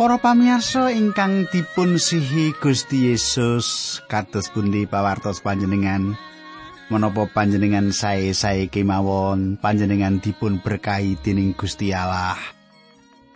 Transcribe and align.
Para 0.00 0.16
pamirsa 0.16 0.88
ingkang 0.96 1.44
dipun 1.52 2.00
sihi 2.00 2.56
Gusti 2.56 3.12
Yesus 3.12 4.00
kados 4.08 4.48
pundi 4.48 4.88
pawartos 4.88 5.44
panjenengan? 5.44 6.16
Menapa 6.88 7.28
panjenengan 7.28 7.92
sae-sae 7.92 8.72
kemawon 8.72 9.60
panjenengan 9.60 10.16
dipun 10.16 10.64
berkahi 10.64 11.20
dening 11.20 11.52
Gusti 11.52 11.92
Allah? 11.92 12.40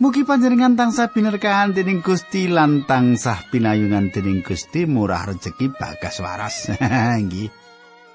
Mugi 0.01 0.25
panjenengan 0.25 0.73
tansah 0.73 1.13
binerkahan 1.13 1.77
dening 1.77 2.01
Gusti 2.01 2.49
lan 2.49 2.89
tansah 2.89 3.45
pinayungan 3.53 4.09
dening 4.09 4.41
Gusti 4.41 4.89
murah 4.89 5.37
rejeki 5.37 5.69
bagas 5.69 6.17
waras. 6.25 6.73
Nggih. 7.29 7.53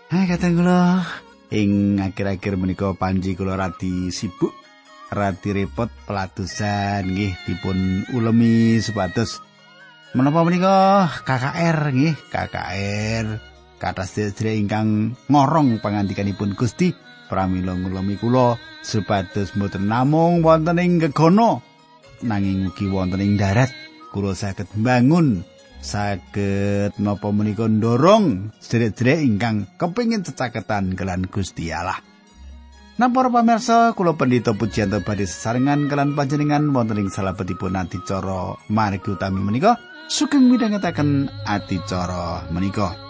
Ha 0.09 0.25
kateng 0.25 0.58
kula. 0.58 1.05
Ing 1.53 2.02
akhir-akhir 2.02 2.58
menika 2.58 2.97
panji 2.97 3.38
kula 3.38 3.53
radi 3.53 4.09
sibuk 4.09 4.69
radi 5.09 5.49
repot 5.54 5.90
pelatusan 6.05 7.09
nggih 7.09 7.34
dipun 7.50 8.05
ulemi 8.13 8.77
supados. 8.77 9.41
Menapa 10.14 10.42
menika? 10.45 11.06
KKR 11.25 11.78
nggih 11.94 12.16
KKR 12.30 13.28
kata 13.80 14.03
sedherek 14.03 14.59
ingkang 14.59 15.16
ngorong 15.31 15.80
pangandikanipun 15.80 16.52
Gusti 16.53 16.92
pramila 17.31 17.73
ngulemi 17.80 18.20
kula 18.20 18.59
supados 18.83 19.56
mboten 19.56 19.88
namung 19.88 20.44
wonten 20.44 20.83
ing 20.83 21.00
gegono 21.00 21.64
nanging 22.20 22.67
ugi 22.67 22.92
wonten 22.92 23.23
ing 23.23 23.39
darat 23.39 23.72
kula 24.14 24.36
saged 24.36 24.70
mbangun. 24.78 25.45
Saged 25.80 27.00
napa 27.00 27.31
menika 27.31 27.64
ndorong 27.64 28.52
sedherek 28.59 29.23
ingkang 29.23 29.64
kepingin 29.80 30.28
cecaketan 30.28 30.92
kelan 30.92 31.23
Gusti 31.31 31.72
Allah 31.72 32.08
Nah 33.00 33.08
para 33.08 33.31
pamirsa, 33.31 33.95
kula 33.95 34.11
pendhita 34.19 34.52
pujian 34.52 34.92
badhe 34.92 35.23
sesarengan 35.23 35.88
kelan 35.88 36.19
panjenengan 36.19 36.67
wonten 36.75 37.00
ing 37.00 37.08
salebetipun 37.08 37.80
adicara 37.80 38.59
margi 38.67 39.16
utami 39.16 39.39
menika 39.39 39.80
sugeng 40.11 40.52
midhangetaken 40.52 41.31
adicara 41.47 42.44
menika. 42.52 43.08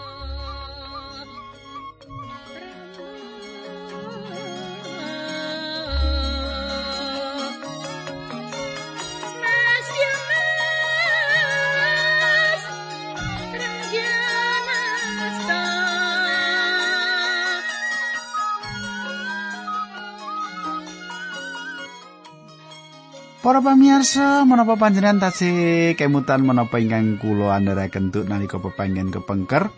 Para 23.40 23.64
pamirsa, 23.64 24.44
menapa 24.44 24.76
panjenengan 24.76 25.32
tasih 25.32 25.96
kemutan 25.96 26.44
menapa 26.44 26.76
ingkang 26.76 27.16
kula 27.16 27.56
andharaken 27.56 28.12
tuk 28.12 28.28
nalika 28.28 28.60
pepanggen 28.60 29.08
kepengker? 29.08 29.72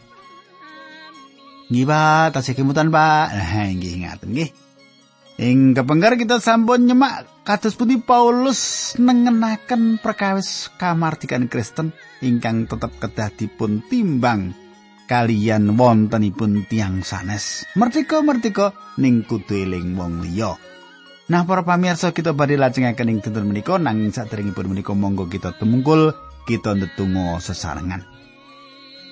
Nggih, 1.70 1.86
Pak, 1.86 2.34
tasih 2.34 2.58
kemutan, 2.58 2.90
Pak. 2.90 3.30
Nah, 3.38 3.70
nggih 3.70 4.02
ngaten 4.02 4.34
nggih. 4.34 4.50
Ing 5.46 5.78
kepengker 5.78 6.18
kita 6.18 6.42
sampun 6.42 6.90
nyemak 6.90 7.46
kados 7.46 7.78
pundi 7.78 8.02
Paulus 8.02 8.92
nengenaken 8.98 10.02
perkawis 10.02 10.66
kamardikan 10.74 11.46
Kristen 11.46 11.94
ingkang 12.18 12.66
tetep 12.66 12.90
kedah 12.98 13.30
dipun 13.30 13.78
timbang 13.86 14.58
kalian 15.06 15.78
wontenipun 15.78 16.66
tiang 16.66 17.06
sanes. 17.06 17.62
Mertika-mertika 17.78 18.74
ning 18.98 19.22
kudu 19.22 19.54
eling 19.54 19.94
wong 19.94 20.26
liya. 20.26 20.71
Nah 21.30 21.46
para 21.46 21.62
pamirsa 21.62 22.10
kita 22.10 22.34
badhe 22.34 22.58
lajengaken 22.58 23.10
ing 23.12 23.18
dinten 23.22 23.46
menika 23.46 23.78
nanging 23.78 24.10
saderengipun 24.10 24.74
menika 24.74 24.90
monggo 24.90 25.30
kita 25.30 25.54
tumungkul 25.54 26.10
kita 26.50 26.74
ndedonga 26.74 27.38
sesarengan. 27.38 28.02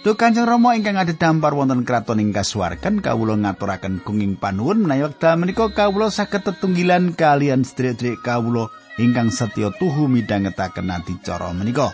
Duh 0.01 0.17
Kanjeng 0.17 0.49
Rama 0.49 0.81
ingkang 0.81 0.97
ada 0.97 1.13
dampar 1.13 1.53
wonten 1.53 1.85
kraton 1.85 2.25
ing 2.25 2.33
kasuwarken 2.33 3.05
kawula 3.05 3.37
ngaturaken 3.37 4.01
gunging 4.01 4.41
panuwun 4.41 4.89
menawi 4.89 5.05
wekdal 5.05 5.37
menika 5.37 5.69
kawula 5.69 6.09
saged 6.09 6.41
tetunggilan 6.41 7.13
kalian 7.13 7.69
sedherek 7.69 8.25
kawula 8.25 8.73
ingkang 8.97 9.29
setya 9.29 9.69
tuhu 9.77 10.09
midhangetaken 10.09 10.89
adicara 10.89 11.53
menika. 11.53 11.93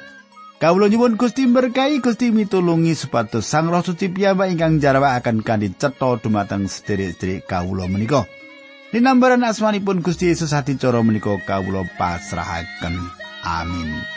Kawula 0.63 0.87
nyuwun 0.89 1.19
Gusti 1.19 1.45
berkahi 1.51 2.01
Gusti 2.01 2.33
mitulungi 2.33 2.97
supados 2.97 3.45
Sang 3.45 3.69
Roh 3.69 3.85
Suci 3.85 4.09
piyambak 4.09 4.55
ingkang 4.55 4.81
jarawakaken 4.81 5.45
kanthi 5.45 5.75
cetha 5.77 6.17
dumateng 6.23 6.71
sedherek-sedherek 6.71 7.45
kawula 7.45 7.91
menika. 7.91 8.25
Dinambaran 8.95 9.43
asmanipun 9.43 9.99
Gusti 9.99 10.31
Yesus 10.31 10.55
hati 10.55 10.79
coro 10.79 11.03
menika 11.03 11.35
kawula 11.43 11.83
pasrahaken. 11.99 12.95
Amin. 13.43 14.16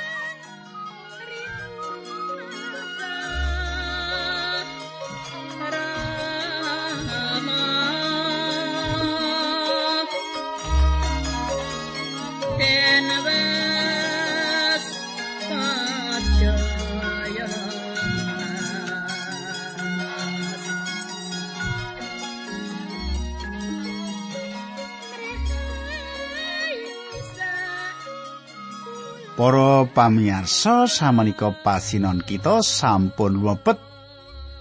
Pamirsa 29.92 30.86
samenika 30.86 31.50
pasinon 31.66 32.22
kita 32.22 32.62
sampun 32.62 33.42
mlebet 33.42 33.78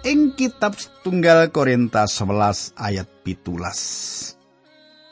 ing 0.03 0.33
kitab 0.33 0.75
tunggal 1.05 1.53
Korintus 1.53 2.16
11 2.21 2.72
ayat 2.81 3.09
17. 3.22 4.34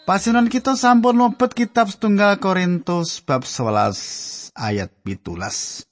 Pasinon 0.09 0.47
kita 0.49 0.79
sampun 0.79 1.19
mlebet 1.21 1.53
kitab 1.53 1.93
tunggal 1.97 2.41
Korintus 2.41 3.21
bab 3.21 3.45
11 3.45 4.53
ayat 4.57 4.91
17. 5.05 5.85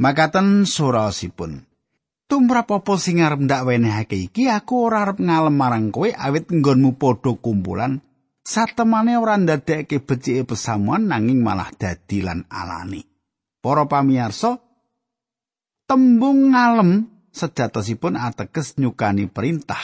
Makaten 0.00 0.64
surasipun. 0.64 1.68
Tumrap 2.30 2.70
apa 2.70 2.94
sing 2.94 3.26
arep 3.26 3.42
ndak 3.42 3.66
wenehake 3.66 4.16
iki 4.16 4.46
aku 4.46 4.86
ora 4.86 5.02
arep 5.02 5.18
ngalem 5.18 5.50
marang 5.50 5.90
kowe 5.90 6.06
awit 6.06 6.46
nggonmu 6.46 6.94
padha 6.94 7.34
kumpulan 7.34 7.98
satemane 8.46 9.18
ora 9.18 9.34
ndadekke 9.34 9.98
becike 10.06 10.46
pesamuan 10.46 11.10
nanging 11.10 11.42
malah 11.42 11.74
dadi 11.74 12.22
lan 12.22 12.46
alani. 12.46 13.09
Para 13.60 13.84
pamirsa, 13.84 14.56
tembung 15.84 16.56
ngalem 16.56 17.12
sejatosipun 17.28 18.16
ateges 18.16 18.80
nyukani 18.80 19.28
perintah. 19.28 19.80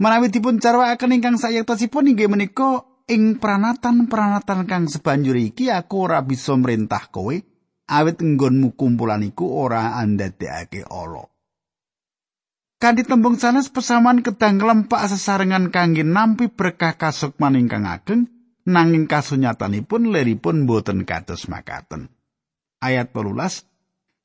Menawi 0.00 0.32
dipun 0.32 0.62
carwakaken 0.62 1.18
ingkang 1.18 1.36
sayektosipun 1.36 2.14
inggih 2.14 2.30
menika 2.30 2.86
ing 3.10 3.36
pranatan-pranatan 3.36 4.64
kang 4.64 4.86
sebanjur 4.86 5.36
iki 5.36 5.68
aku 5.68 6.08
ora 6.08 6.22
bisa 6.24 6.54
merintah 6.56 7.10
kowe 7.10 7.34
awit 7.90 8.22
nggonmu 8.22 8.78
kumpulan 8.78 9.26
iku 9.26 9.50
ora 9.50 9.98
andadekake 9.98 10.86
ala. 10.86 11.26
Kanthi 12.80 13.04
tembung 13.04 13.36
sanes 13.36 13.68
pesaman 13.68 14.24
kedang 14.24 14.56
lempak 14.56 15.04
sesarengan 15.10 15.68
kangge 15.68 16.00
nampi 16.00 16.48
berkah 16.48 16.96
kasukman 16.96 17.60
ingkang 17.60 17.84
ageng 17.84 18.30
nanging 18.64 19.04
kasunyatanipun 19.04 20.08
leripun 20.08 20.64
boten 20.64 21.04
kados 21.04 21.44
makaten. 21.50 22.08
Ayat 22.80 23.12
12 23.12 23.70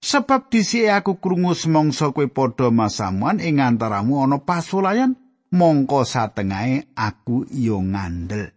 Sebab 0.06 0.54
dhisik 0.54 0.86
aku 0.92 1.18
krungu 1.18 1.58
semangsa 1.58 2.14
kowe 2.14 2.30
padha 2.30 2.70
masamuan 2.70 3.42
ing 3.42 3.58
antaramu 3.58 4.22
ana 4.22 4.38
pasulayan 4.38 5.18
mongko 5.50 6.06
satengahe 6.06 6.86
aku 6.94 7.50
iyo 7.50 7.82
ngandel. 7.82 8.54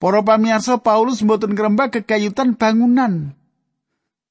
Para 0.00 0.24
pamirsa 0.24 0.80
Paulus 0.80 1.20
mboten 1.20 1.52
ngrembak 1.52 2.00
kekayutan 2.00 2.56
bangunan. 2.56 3.36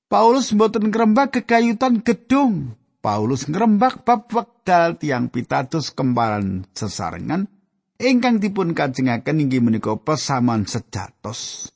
Paulus 0.10 0.50
mboten 0.50 0.90
ngrembak 0.90 1.38
kekayutan 1.38 2.02
gedung. 2.02 2.74
Paulus 3.06 3.46
ngrembak 3.46 4.02
bab 4.02 4.26
wekdal 4.34 4.98
tiang 4.98 5.30
pitados 5.30 5.94
kemparan 5.94 6.66
sesarengan 6.74 7.46
ingkang 8.02 8.42
dipun 8.42 8.74
kajengaken 8.74 9.46
inggih 9.46 9.62
menika 9.62 9.94
pesaman 10.02 10.66
sejatos. 10.66 11.70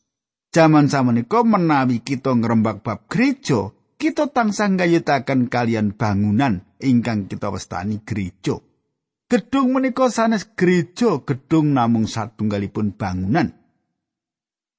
Jaman 0.53 0.85
samenika 0.85 1.41
menawi 1.41 2.05
kita 2.05 2.37
ngrembak 2.37 2.85
bab 2.85 3.09
gereja, 3.09 3.73
kita 3.97 4.29
tansah 4.29 4.69
nggayutaken 4.77 5.49
kalian 5.49 5.97
bangunan 5.97 6.61
ingkang 6.77 7.25
kita 7.25 7.49
wastani 7.49 8.05
gereja. 8.05 8.61
Gedung 9.25 9.73
menika 9.73 10.13
sanes 10.13 10.45
gereja, 10.53 11.25
gedung 11.25 11.73
namung 11.73 12.05
satunggalipun 12.05 12.93
bangunan. 12.93 13.49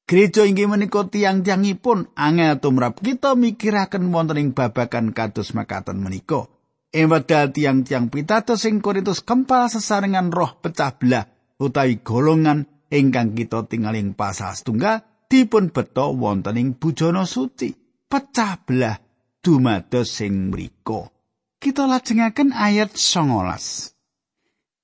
Gereja 0.07 0.47
inggih 0.47 0.71
menika 0.71 1.11
tiang-tiangipun 1.11 2.15
angel 2.15 2.63
tumrap 2.63 3.03
kita 3.03 3.35
mikiraken 3.35 4.15
wonten 4.15 4.39
ing 4.39 4.49
babagan 4.55 5.11
kados 5.11 5.59
makaten 5.59 5.99
menika. 5.99 6.47
Ing 6.95 7.11
wedal 7.11 7.51
tiang-tiang 7.51 8.15
pitados 8.15 8.63
sing 8.63 8.79
Korintus 8.79 9.27
kempal 9.27 9.67
sesarengan 9.67 10.31
roh 10.31 10.55
pecah 10.55 10.95
belah 10.95 11.27
utawi 11.59 11.99
golongan 11.99 12.71
ingkang 12.95 13.35
kita 13.35 13.67
tinggal 13.67 13.99
ing 13.99 14.15
pasal 14.15 14.55
setunggal 14.55 15.03
dipun 15.35 15.75
beto 15.75 16.15
wonten 16.15 16.55
ing 16.55 16.79
bujana 16.79 17.27
suci 17.27 17.75
pecah 18.07 18.55
belah 18.63 19.03
dumados 19.43 20.07
sing 20.07 20.55
mriku. 20.55 21.11
Kita 21.59 21.91
lajengaken 21.91 22.55
ayat 22.55 22.95
19 22.95 23.91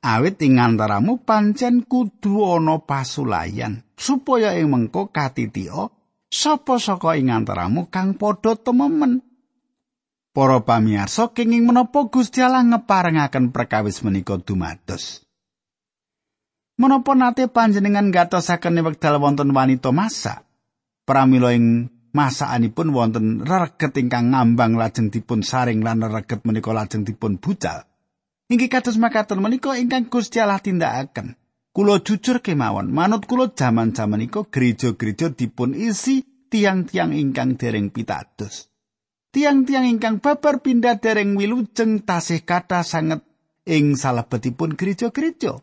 awit 0.03 0.43
ing 0.43 0.59
antaramu 0.59 1.23
pancen 1.23 1.87
kudu 1.87 2.43
ana 2.43 2.83
pasulayan 2.83 3.87
supaya 3.95 4.59
ing 4.59 4.75
mengko 4.75 5.15
katitio 5.15 5.95
sapa 6.27 6.83
saka 6.83 7.15
ing 7.15 7.31
antaramu 7.31 7.87
kang 7.87 8.19
padha 8.19 8.59
tememen. 8.59 9.23
Para 10.35 10.63
pamirsa 10.63 11.31
kenging 11.31 11.63
menapa 11.63 12.07
Gusti 12.11 12.43
Allah 12.43 12.63
ngeparengaken 12.67 13.51
perkawis 13.55 14.03
menika 14.03 14.39
dumados. 14.39 15.30
Menapa 16.81 17.13
nate 17.13 17.45
panjenengan 17.45 18.09
gatosaken 18.09 18.81
wekdal 18.81 19.21
wonten 19.21 19.53
wanita 19.53 19.93
masa? 19.93 20.49
Pramila 21.05 21.53
ing 21.53 21.93
masakanipun 22.17 22.97
wonten 22.97 23.45
rereget 23.45 24.01
ingkang 24.01 24.33
ngambang 24.33 24.81
lajeng 24.81 25.13
dipun 25.13 25.45
saring 25.45 25.85
lan 25.85 26.01
rereget 26.01 26.41
menika 26.49 26.73
lajeng 26.73 27.05
dipun 27.05 27.37
bucal. 27.37 27.85
Inggih 28.49 28.73
kados 28.73 28.97
makaten 28.97 29.45
menika 29.45 29.77
ingkang 29.77 30.09
Gusti 30.09 30.41
Allah 30.41 30.57
tindakaken. 30.57 31.37
Kulo 31.77 32.01
jujur 32.01 32.41
kemawon, 32.41 32.89
manut 32.89 33.29
kulo 33.29 33.53
jaman-jaman 33.53 34.25
iku 34.25 34.49
gereja-gereja 34.49 35.37
dipun 35.37 35.77
isi 35.77 36.25
tiang-tiang 36.49 37.13
ingkang 37.13 37.61
dereng 37.61 37.93
pitados. 37.93 38.73
Tiang-tiang 39.37 39.85
ingkang 39.85 40.25
babar 40.25 40.65
pindah 40.65 40.97
dereng 40.97 41.37
wilujeng 41.37 42.09
tasih 42.09 42.41
kata 42.41 42.81
sanget 42.89 43.21
ing 43.69 44.01
salebetipun 44.01 44.81
gereja-gereja. 44.81 45.61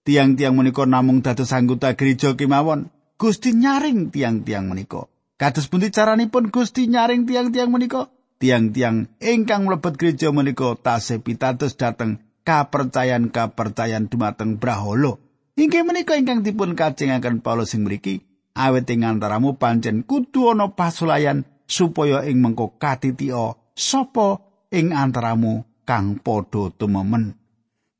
Tiang-tiang 0.00 0.56
menika 0.56 0.88
namung 0.88 1.20
dados 1.20 1.52
anggota 1.52 1.92
gereja 1.92 2.32
kemawon. 2.32 2.88
Gusti 3.20 3.52
nyaring 3.52 4.08
tiang-tiang 4.08 4.72
menika. 4.72 5.12
Kados 5.36 5.68
pundi 5.68 5.92
caranipun 5.92 6.48
Gusti 6.48 6.88
nyaring 6.88 7.28
tiang-tiang 7.28 7.68
menika? 7.68 8.08
Tiang-tiang 8.40 9.12
ingkang 9.20 9.68
mlebet 9.68 10.00
gereja 10.00 10.32
menika 10.32 10.72
tasih 10.80 11.20
pitados 11.20 11.76
dhateng 11.76 12.24
kapercayan-kapercayan 12.48 14.08
dumateng 14.08 14.56
Braholo. 14.56 15.20
Inggih 15.60 15.84
menika 15.84 16.16
ingkang 16.16 16.40
dipun 16.40 16.72
kajengaken 16.72 17.44
Paulus 17.44 17.76
sing 17.76 17.84
mriki, 17.84 18.24
awet 18.56 18.88
ing 18.88 19.04
antaramu 19.04 19.60
pancen 19.60 20.02
kudu 20.08 20.56
ana 20.56 20.72
pasulayan 20.72 21.44
supaya 21.68 22.26
ing 22.26 22.42
mengko 22.42 22.74
katitio 22.80 23.60
sapa 23.76 24.42
ing 24.74 24.90
antaramu 24.90 25.68
kang 25.86 26.18
padha 26.18 26.72
tumemen 26.74 27.38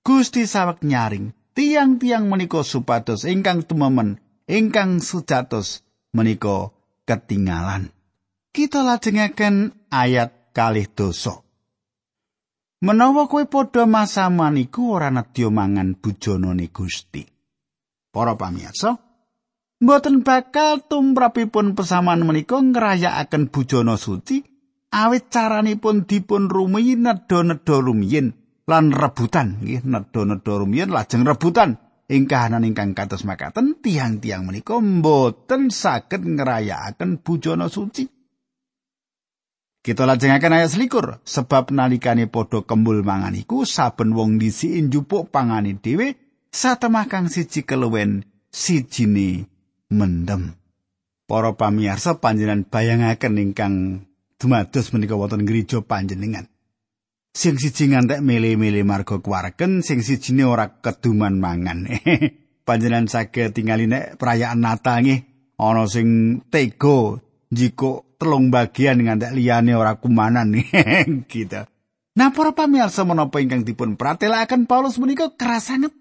Gusti 0.03 0.49
sawek 0.49 0.83
nyaring 0.83 1.31
tiang-tiang 1.57 2.27
menika 2.27 2.63
supados 2.67 3.27
ingkang 3.27 3.67
tumemen 3.67 4.19
ingkang 4.51 5.03
sujatos 5.03 5.87
menika 6.15 6.75
ketinggalan 7.07 7.91
kita 8.51 8.83
lajengaken 8.83 9.75
ayat 9.91 10.55
kalih 10.57 10.89
dosa 10.91 11.43
Menawa 12.81 13.29
kowe 13.29 13.45
padha 13.45 13.85
masaman 13.85 14.57
iku 14.57 14.97
ora 14.97 15.13
nedya 15.13 15.53
mangan 15.53 16.01
bujanane 16.01 16.73
Gusti. 16.73 17.29
Para 18.09 18.41
pamirsa, 18.41 18.97
Mboten 19.81 20.21
bakal 20.21 20.85
tumrapipun 20.85 21.73
pesaman 21.73 22.21
menika 22.29 22.61
ngrayakaken 22.61 23.49
bujana 23.49 23.97
suci 23.97 24.45
awit 24.93 25.33
caranipun 25.33 26.05
dipun 26.05 26.53
rumiyin 26.53 27.09
nedha-nedha 27.09 27.81
rumiyin 27.81 28.37
lan 28.71 28.95
rebutan 28.95 29.59
nggih 29.59 29.83
nedha-nedha 29.83 30.53
rumiyin 30.63 30.95
lajeng 30.95 31.27
rebutan 31.27 31.83
ing 32.07 32.31
kahanan 32.31 32.63
ingkang 32.63 32.95
kados 32.95 33.27
makaten 33.27 33.83
tiang-tiang 33.83 34.47
menika 34.47 34.79
mboten 34.79 35.75
saged 35.75 36.23
ngrayakaken 36.23 37.19
bujana 37.27 37.67
suci 37.67 38.07
Kita 39.81 40.05
lajengaken 40.05 40.61
ayat 40.61 40.77
selikur, 40.77 41.25
sebab 41.25 41.73
nalikane 41.73 42.29
padha 42.29 42.61
kembul 42.69 43.01
mangan 43.01 43.33
iku 43.33 43.65
saben 43.65 44.13
wong 44.13 44.37
disi 44.37 44.77
njupuk 44.77 45.33
pangane 45.33 45.81
dhewe 45.81 46.21
satemah 46.53 47.09
kang 47.09 47.33
siji 47.33 47.65
keluwen 47.65 48.29
sijine 48.53 49.49
mendem. 49.89 50.53
Para 51.25 51.57
pamirsa 51.57 52.21
panjenengan 52.21 52.69
bayangaken 52.69 53.41
ingkang 53.41 53.75
dumados 54.37 54.93
menika 54.93 55.17
wonten 55.17 55.49
gereja 55.49 55.81
panjenengan. 55.81 56.45
Sing 57.31 57.63
siji 57.63 57.87
ngantek 57.87 58.21
mele-mele 58.27 58.83
marga 58.83 59.23
kuwareken, 59.23 59.87
sing 59.87 60.03
sijine 60.03 60.43
ora 60.43 60.67
keduman 60.83 61.39
mangan. 61.39 61.87
panjenengan 62.71 63.11
saged 63.11 63.51
tingali 63.51 63.91
nek 63.91 64.15
perayaan 64.15 64.63
Natal 64.63 65.03
nggih 65.03 65.21
ana 65.59 65.91
sing 65.91 66.39
tega 66.47 67.19
jiko 67.51 68.15
telung 68.15 68.55
bagian 68.55 69.03
ngantek 69.03 69.35
liyane 69.35 69.75
ora 69.75 69.99
kumanan 69.99 70.55
gitu. 71.33 71.67
Nah 72.15 72.31
para 72.31 72.55
pamirsa 72.55 73.03
menapa 73.03 73.43
ingkang 73.43 73.67
dipun 73.67 73.99
pratelaken 73.99 74.71
Paulus 74.71 75.03
menika 75.03 75.35
keras 75.35 75.71
sanget 75.71 75.95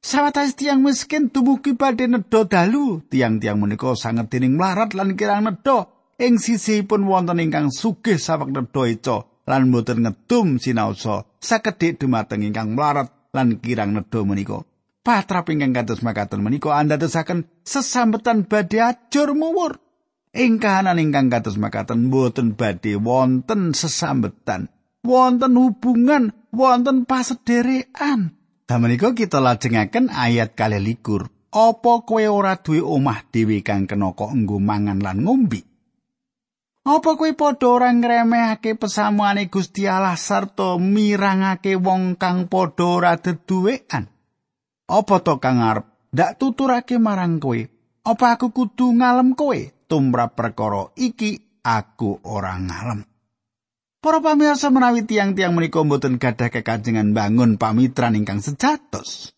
Sawetawis 0.00 0.56
tiang 0.56 0.80
miskin 0.80 1.28
dumugi 1.28 1.76
badhe 1.76 2.08
nedha 2.08 2.48
dalu, 2.48 3.04
tiang-tiang 3.12 3.60
menika 3.60 3.92
sanget 3.92 4.32
dening 4.32 4.56
mlarat 4.56 4.96
lan 4.96 5.12
kirang 5.12 5.44
nedha. 5.44 5.92
Ing 6.16 6.40
sisihipun 6.40 7.04
wonten 7.04 7.36
ingkang 7.36 7.68
sugih 7.68 8.16
sawek 8.16 8.48
nedha 8.48 8.82
eca 8.88 9.29
lan 9.50 9.74
mboten 9.74 10.06
ngedum 10.06 10.62
sinaosa 10.62 11.26
sakedhik 11.42 11.98
dumateng 11.98 12.46
ingkang 12.46 12.78
mlarat 12.78 13.10
lan 13.34 13.58
kirang 13.58 13.90
nedha 13.98 14.22
menika. 14.22 14.62
Patrap 15.02 15.50
ingkang 15.50 15.74
kados 15.74 16.06
makaten 16.06 16.44
menika 16.44 16.76
andadosaken 16.78 17.50
sesambetan 17.66 18.46
badhe 18.46 18.78
ajur 18.78 19.34
muwur. 19.34 19.82
Ing 20.30 20.62
kahanan 20.62 21.02
ingkang 21.02 21.26
kados 21.26 21.58
makaten 21.58 22.06
mboten 22.06 22.54
badhe 22.54 22.94
wonten 22.94 23.74
sesambetan, 23.74 24.70
wonten 25.02 25.58
hubungan, 25.58 26.30
wonten 26.54 27.08
pasederekan. 27.08 28.38
Damenika 28.70 29.10
kita 29.10 29.42
lajengaken 29.42 30.14
ayat 30.14 30.54
kali. 30.54 30.94
Apa 31.50 32.06
kowe 32.06 32.22
ora 32.30 32.54
duwe 32.62 32.78
omah 32.78 33.26
dhewe 33.26 33.58
kang 33.66 33.90
kena 33.90 34.14
kok 34.14 34.30
enggo 34.30 34.62
mangan 34.62 35.02
lan 35.02 35.26
ngombe? 35.26 35.69
Apa 36.80 37.12
kowe 37.12 37.28
padha 37.36 37.68
ora 37.68 37.92
ngremehake 37.92 38.72
pesamuane 38.72 39.52
Gusti 39.52 39.84
Allah 39.84 40.16
sarta 40.16 40.80
mirangake 40.80 41.76
wong 41.76 42.16
kang 42.16 42.48
padha 42.48 42.84
ora 42.88 43.12
deduwekan? 43.20 44.08
Apa 44.88 45.16
to 45.20 45.36
kang 45.36 45.60
arep 45.60 45.84
ndak 46.08 46.40
tuturake 46.40 46.96
marang 46.96 47.36
kowe? 47.36 47.60
Apa 48.00 48.40
aku 48.40 48.48
kudu 48.56 48.96
ngalem 48.96 49.36
kowe 49.36 49.60
tumrap 49.92 50.32
perkara 50.32 50.88
iki 50.96 51.60
aku 51.60 52.24
ora 52.24 52.56
ngalem? 52.56 53.04
Para 54.00 54.24
pamirsa 54.24 54.72
menawi 54.72 55.04
tiang-tiang 55.04 55.52
menika 55.52 55.84
mboten 55.84 56.16
gadah 56.16 56.48
kekajengan 56.48 57.12
bangun 57.12 57.60
pamitran 57.60 58.16
ingkang 58.16 58.40
sejatos. 58.40 59.36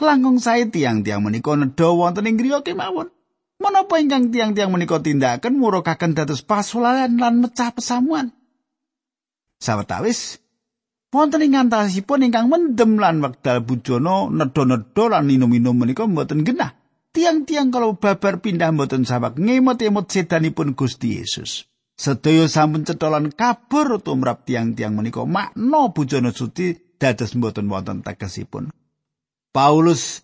Langkung 0.00 0.40
sae 0.40 0.64
tiang-tiang 0.72 1.20
menika 1.20 1.52
nedha 1.52 1.92
wonten 1.92 2.24
ing 2.24 2.40
griya 2.40 2.64
kemawon. 2.64 3.12
Menapa 3.58 3.98
ingkang 3.98 4.30
tiang-tiang 4.30 4.70
menika 4.70 5.02
tindakan 5.02 5.58
murukaken 5.58 6.14
dados 6.14 6.46
pasulayan 6.46 7.18
lan 7.18 7.42
mecah 7.42 7.74
pesamuan? 7.74 8.30
Sawetawis 9.58 10.38
wonten 11.10 11.42
ing 11.42 11.58
antasipun 11.58 12.22
ingkang 12.22 12.46
mendem 12.46 13.02
lan 13.02 13.18
wekdal 13.18 13.66
bujana 13.66 14.30
nedha-nedha 14.30 15.04
lan 15.10 15.26
minum-minum 15.26 15.74
menika 15.74 16.06
mboten 16.06 16.46
genah. 16.46 16.78
Tiang-tiang 17.10 17.74
kalau 17.74 17.98
babar 17.98 18.38
pindah 18.38 18.70
mboten 18.70 19.02
sabak 19.02 19.34
ngemot-emot 19.34 20.06
sedanipun 20.06 20.78
Gusti 20.78 21.18
Yesus. 21.18 21.66
Sedaya 21.98 22.46
sampun 22.46 22.86
cetholan 22.86 23.34
kabur 23.34 23.98
tumrap 23.98 24.46
tiang-tiang 24.46 24.94
menika 24.94 25.26
makna 25.26 25.90
bujana 25.90 26.30
suci 26.30 26.94
dados 26.94 27.34
mboten 27.34 27.66
wonten 27.66 28.06
tegesipun. 28.06 28.70
Paulus 29.50 30.22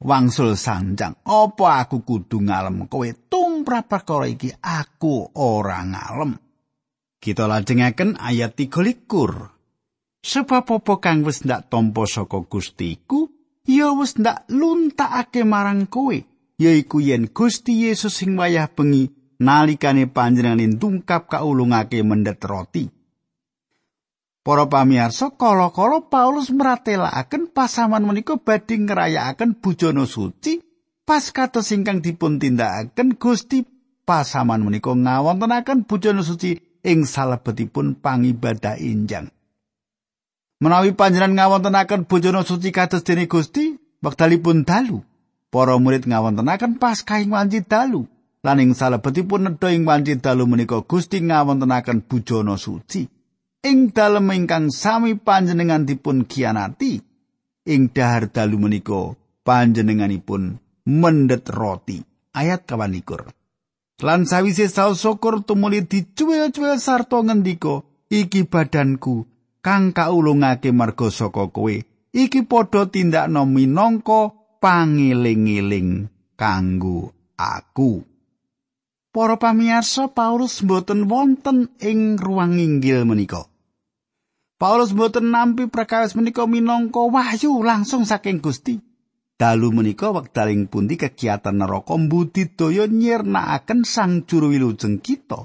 wangsul 0.00 0.56
sanjang, 0.56 1.16
"Apa 1.24 1.84
aku 1.84 2.04
kudu 2.04 2.44
ngalem 2.44 2.88
kowe 2.88 3.08
tumrap 3.28 3.88
perkara 3.88 4.28
iki? 4.28 4.52
Aku 4.56 5.32
ora 5.36 5.80
ngalem." 5.84 6.36
Kita 7.16 7.48
lajengaken 7.48 8.20
ayat 8.20 8.54
3 8.54 9.52
Sebab 10.26 10.82
apa 10.82 10.94
kang 10.98 11.22
wis 11.22 11.46
ndak 11.46 11.70
tampa 11.70 12.02
saka 12.02 12.42
Gustiku, 12.42 13.30
ya 13.62 13.94
wis 13.94 14.18
ndak 14.18 14.50
luntakake 14.50 15.46
marang 15.46 15.86
kowe, 15.86 16.18
yaiku 16.58 16.98
yen 16.98 17.30
Gusti 17.30 17.86
Yesus 17.86 18.18
sing 18.18 18.34
wayah 18.34 18.66
bengi 18.66 19.06
nalikane 19.38 20.10
panjenengan 20.10 20.80
tungkap 20.82 21.30
kaulungake 21.30 22.02
mendet 22.02 22.42
roti. 22.42 22.95
Para 24.46 24.70
pamirsa, 24.70 25.34
kala-kala 25.34 26.06
Paulus 26.06 26.54
mratelakaken 26.54 27.50
pasaman 27.50 28.06
menika 28.06 28.38
badhe 28.38 28.78
ngrayakaken 28.78 29.58
bujana 29.58 30.06
suci 30.06 30.62
pas 31.02 31.34
kados 31.34 31.74
ingkang 31.74 31.98
dipun 31.98 32.38
tindakaken 32.38 33.18
Gusti 33.18 33.66
pasaman 34.06 34.62
menika 34.62 34.94
ngawontenaken 34.94 35.82
bujana 35.90 36.22
suci 36.22 36.62
ing 36.86 37.10
salebetipun 37.10 37.98
pangibadah 37.98 38.78
injang. 38.78 39.34
Menawi 40.62 40.94
panjenengan 40.94 41.34
ngawontenaken 41.34 42.06
bujana 42.06 42.46
suci 42.46 42.70
kados 42.70 43.02
dene 43.02 43.26
Gusti, 43.26 43.74
wektalipun 43.98 44.62
dalu, 44.62 45.02
para 45.50 45.74
murid 45.74 46.06
ngawontenaken 46.06 46.78
pas 46.78 47.02
kaing 47.02 47.34
wanci 47.34 47.66
dalu. 47.66 48.06
lan 48.46 48.62
ing 48.62 48.78
salebetipun 48.78 49.42
nedha 49.42 49.74
ing 49.74 49.82
wanci 49.82 50.22
dalu 50.22 50.46
menika 50.46 50.86
Gusti 50.86 51.18
ngawontenaken 51.18 52.06
bujana 52.06 52.54
suci 52.54 53.15
ing 53.66 53.90
dalem 53.90 54.30
ingkang 54.30 54.70
sami 54.70 55.18
panjenengan 55.18 55.82
dipun 55.82 56.22
kianati 56.22 57.02
ing 57.66 57.90
dahar 57.90 58.30
dalu 58.30 58.62
menika 58.62 59.18
panjenenganipun 59.42 60.62
mendet 60.86 61.50
roti. 61.50 61.98
Ayat 62.36 62.68
kawanikur 62.68 63.26
lan 64.04 64.28
sawise 64.28 64.68
saus 64.68 65.00
syukur 65.00 65.40
tumuli 65.40 65.80
dicuwil-cuwil 65.88 66.76
sarta 66.76 67.24
ngendika 67.24 67.80
iki 68.12 68.44
badanku 68.44 69.24
kang 69.64 69.96
kaulungake 69.96 70.70
marga 70.70 71.08
saka 71.08 71.48
kowe. 71.48 71.76
Iki 72.16 72.48
padha 72.48 72.88
tindakno 72.88 73.44
minangka 73.44 74.32
pangiling-iling 74.60 76.08
kanggo 76.36 77.12
aku. 77.36 78.04
Para 79.12 79.40
pamirsa 79.40 80.12
Paulus 80.12 80.60
mboten 80.60 81.08
wonten 81.08 81.72
ing 81.80 82.20
ruang 82.20 82.60
inggil 82.60 83.08
menika. 83.08 83.48
Paulus 84.56 84.96
mboten 84.96 85.28
nampi 85.28 85.68
prakawis 85.68 86.16
menika 86.16 86.48
minangka 86.48 87.04
wahyu 87.04 87.60
langsung 87.60 88.08
saking 88.08 88.40
Gusti. 88.40 88.80
Dalu 89.36 89.68
menika 89.68 90.16
wekdaling 90.16 90.72
pundi 90.72 90.96
kegiatan 90.96 91.52
neraka 91.52 91.92
mbudidaya 92.00 92.88
nyirnakaken 92.88 93.84
sang 93.84 94.24
juru 94.24 94.56
wilujeng 94.56 95.04
kita. 95.04 95.44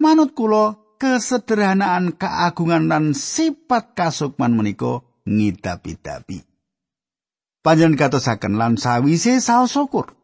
Manut 0.00 0.32
kula 0.32 0.80
kesederhanaan 0.96 2.16
keagungan 2.16 2.88
dan 2.88 3.04
sifat 3.12 3.92
kasukman 3.92 4.56
menika 4.56 5.04
ngidapi-dapi. 5.28 6.40
Panjenengan 7.60 8.08
katosaken 8.08 8.56
lan 8.56 8.80
sawise 8.80 9.36
saos 9.44 9.76
syukur. 9.76 10.16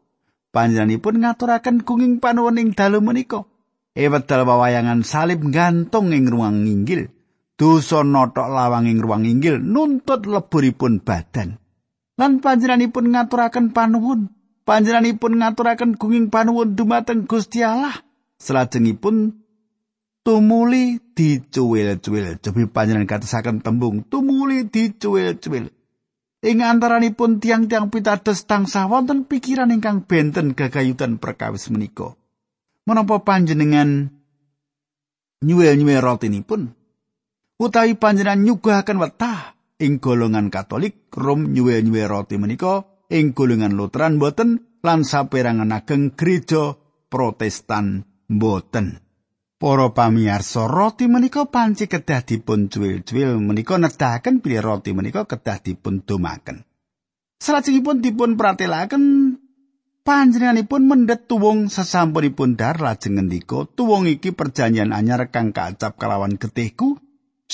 panjenenganipun 0.53 1.21
ngaturaken 1.21 1.85
gunging 1.85 2.17
panuwun 2.17 2.57
ing 2.61 2.69
dalu 2.73 3.01
menika. 3.01 3.45
E 3.93 4.09
wedal 4.09 4.41
wawayangan 4.45 5.05
salib 5.05 5.45
gantung 5.53 6.09
ing 6.13 6.25
ruang 6.25 6.65
inggil. 6.65 7.12
Dosa 7.63 8.03
notok 8.03 8.51
lawang 8.51 8.91
ing 8.91 8.99
ruang 8.99 9.23
inggil 9.23 9.55
nuntut 9.55 10.27
leburipun 10.27 10.99
badan. 10.99 11.55
Lan 12.19 12.43
panjenenganipun 12.43 13.15
ngaturaken 13.15 13.71
panuwun. 13.71 14.35
Panjenenganipun 14.67 15.39
ngaturaken 15.39 15.95
gunging 15.95 16.27
panuwun 16.27 16.75
dumateng 16.75 17.23
Gusti 17.23 17.63
Allah. 17.63 17.95
Selajengipun 18.35 19.39
tumuli 20.27 20.99
dicuwil-cuwil. 21.15 22.43
Jebi 22.43 22.67
panjenengan 22.67 23.07
katasaken 23.07 23.63
tembung 23.63 24.03
tumuli 24.11 24.67
dicuwil-cuwil. 24.67 25.71
Ing 26.43 26.57
antaranipun 26.67 27.39
tiang-tiang 27.39 27.87
pitados 27.87 28.43
tangsa 28.43 28.91
wonten 28.91 29.23
pikiran 29.23 29.71
ingkang 29.71 30.03
benten 30.03 30.51
gagayutan 30.51 31.15
perkawis 31.15 31.71
menika. 31.71 32.19
Menapa 32.83 33.23
panjenengan 33.23 34.11
nyuwel-nyuwel 35.47 36.03
rotinipun? 36.03 36.82
Utawi 37.61 37.93
panjenengan 37.93 38.41
nyuguhaken 38.41 38.97
wetah 38.97 39.53
ing 39.77 40.01
golongan 40.01 40.49
Katolik 40.49 41.13
rum 41.13 41.53
nyuwel-nyuwel 41.53 42.09
roti 42.09 42.41
menika 42.41 42.81
ing 43.13 43.37
golongan 43.37 43.77
Lutheran 43.77 44.17
boten 44.17 44.81
lan 44.81 45.05
saperangan 45.05 45.69
ageng 45.69 46.17
gereja 46.17 46.73
Protestan 47.13 48.01
boten. 48.25 48.97
Para 49.61 49.93
pamirsa, 49.93 50.67
roti 50.67 51.05
menika 51.07 51.45
panci 51.47 51.85
kedah 51.87 52.25
dipun 52.25 52.67
cuwil-cuwil 52.73 53.37
menika 53.39 53.77
nedahaken 53.77 54.41
bilih 54.41 54.59
roti 54.59 54.91
menika 54.91 55.23
kedah 55.29 55.61
dipun 55.61 56.03
domaken. 56.03 56.65
Salajengipun 57.37 58.01
dipun 58.01 58.35
pratelaken 58.35 59.03
panjenenganipun 60.03 60.83
mendhet 60.83 61.31
tuwung 61.31 61.71
sesampunipun 61.71 62.59
dar 62.59 62.81
lajeng 62.81 63.15
ngendika 63.15 63.63
tuwung 63.71 64.03
iki 64.09 64.35
perjanjian 64.35 64.91
anyar 64.91 65.31
kang 65.31 65.55
kacap 65.55 65.95
kalawan 65.95 66.35
getihku 66.35 67.02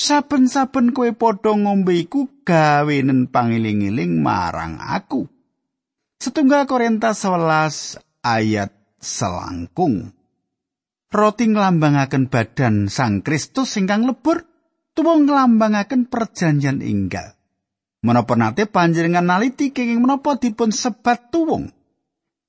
saben-saben 0.00 0.96
kowe 0.96 1.12
padha 1.12 1.52
ngombe 1.52 1.92
iku 2.00 2.24
gawenen 2.48 3.28
pangiling-iling 3.28 4.24
marang 4.24 4.80
aku. 4.80 5.28
Setunggal 6.20 6.64
Korintus 6.64 7.24
11 7.24 8.00
ayat 8.24 8.72
selangkung. 8.96 10.16
roti 11.10 11.50
nglambangaken 11.50 12.30
badan 12.30 12.86
Sang 12.86 13.20
Kristus 13.26 13.74
ingkang 13.76 14.06
lebur 14.06 14.46
tuwung 14.94 15.26
nglambangaken 15.26 16.06
perjanjian 16.06 16.80
inggal. 16.80 17.34
Menapa 18.00 18.32
nate 18.38 18.64
panjenengan 18.64 19.26
naliti 19.28 19.74
kenging 19.76 20.00
menapa 20.00 20.40
dipun 20.40 20.72
sebat 20.72 21.28
tuwung? 21.28 21.68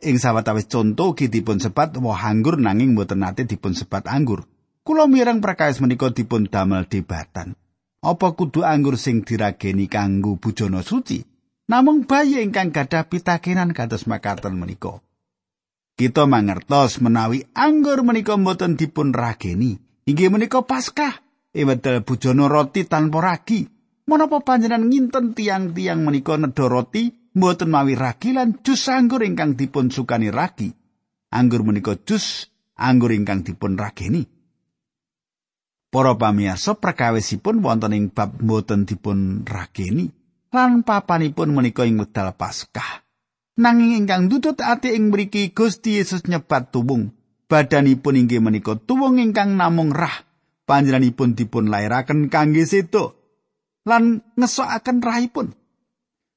Ing 0.01 0.17
sawetawis 0.17 0.71
conto 0.71 1.11
ugi 1.11 1.27
dipun 1.27 1.59
sebat 1.59 1.93
woh 1.99 2.15
anggur 2.15 2.55
nanging 2.57 2.95
mboten 2.95 3.21
nate 3.25 3.43
dipun 3.43 3.75
sebat 3.75 4.07
anggur. 4.07 4.47
Kula 4.81 5.05
mireng 5.05 5.45
prakawis 5.45 5.77
menika 5.77 6.09
dipun 6.09 6.49
damel 6.49 6.89
debatan. 6.89 7.53
Apa 8.01 8.33
kudu 8.33 8.65
anggur 8.65 8.97
sing 8.97 9.21
dirageni 9.21 9.85
kanggo 9.85 10.41
bujana 10.41 10.81
suci? 10.81 11.21
Namung 11.69 12.09
bayi 12.09 12.41
ingkang 12.41 12.73
gadah 12.73 13.05
pitakenan 13.05 13.77
kados 13.77 14.09
makaten 14.09 14.57
menika. 14.57 14.97
Kita 15.93 16.25
mangertos 16.25 16.97
menawi 16.97 17.45
anggur 17.53 18.01
menika 18.01 18.33
mboten 18.41 18.73
dipun 18.73 19.13
rageni. 19.13 19.77
Inggih 20.09 20.33
menika 20.33 20.65
Paskah. 20.65 21.21
Ewedal 21.53 22.01
bujana 22.01 22.49
roti 22.49 22.89
tanpa 22.89 23.21
ragi. 23.21 23.69
Menapa 24.09 24.41
panjenengan 24.41 24.89
nginten 24.89 25.37
tiang-tiang 25.37 26.01
menika 26.01 26.41
nedha 26.41 26.65
roti 26.65 27.13
mboten 27.37 27.69
mawi 27.69 27.93
ragi 27.93 28.33
lan 28.33 28.65
jus 28.65 28.89
anggur 28.89 29.21
ingkang 29.21 29.53
dipun 29.53 29.93
sukani 29.93 30.33
ragi. 30.33 30.73
Anggur 31.29 31.61
menika 31.61 31.93
jus 32.01 32.49
anggur 32.81 33.13
ingkang 33.13 33.45
dipun 33.45 33.77
rageni. 33.77 34.40
Para 35.91 36.15
pamirsa 36.15 36.79
perkawisipun 36.79 37.59
wonten 37.59 37.91
ing 37.91 38.15
bab 38.15 38.39
mboten 38.39 38.87
dipun 38.87 39.43
rageni 39.43 40.07
lan 40.55 40.87
papanipun 40.87 41.51
menika 41.51 41.83
ing 41.83 41.99
wedal 41.99 42.31
Paskah. 42.31 43.03
Nanging 43.59 43.99
ingkang 43.99 44.31
ndutut 44.31 44.63
ati 44.63 44.95
ing 44.95 45.11
mriki 45.11 45.51
Gusti 45.51 45.99
Yesus 45.99 46.23
nyebat 46.31 46.71
tuwung. 46.71 47.11
Badanipun 47.51 48.15
inggih 48.15 48.39
menika 48.39 48.79
tuwung 48.79 49.19
ingkang 49.19 49.59
namung 49.59 49.91
rah. 49.91 50.23
Panjenenganipun 50.63 51.35
dipun 51.35 51.67
lairaken 51.67 52.31
kangge 52.31 52.63
sedo 52.63 53.19
lan 53.83 54.23
ngesokaken 54.39 55.03
rahipun. 55.03 55.47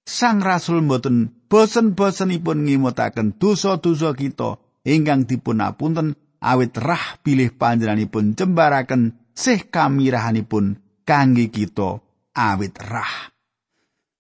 Sang 0.03 0.43
Rasul 0.43 0.83
mboten 0.83 1.47
bosen-bosenipun 1.47 2.67
ngimutaken 2.67 3.39
dosa-dosa 3.39 4.19
kita 4.19 4.59
ingkang 4.83 5.31
dipun 5.31 5.63
apunten 5.63 6.19
awit 6.43 6.75
rah 6.75 7.23
bilih 7.23 7.55
panjenenganipun 7.55 8.35
jembaraken 8.35 9.24
sih 9.35 9.67
kamirahanipun 9.69 10.79
kangge 11.05 11.51
kita 11.53 12.01
awit 12.33 12.79
rah. 12.81 13.35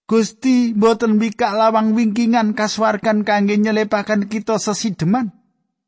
Gusti 0.05 0.77
boten 0.77 1.17
bikak 1.17 1.57
lawang 1.57 1.97
wingkingan 1.97 2.53
kaswargan 2.53 3.25
kangge 3.25 3.57
nyelepakan 3.57 4.29
kita 4.29 4.61
sesideman. 4.61 5.33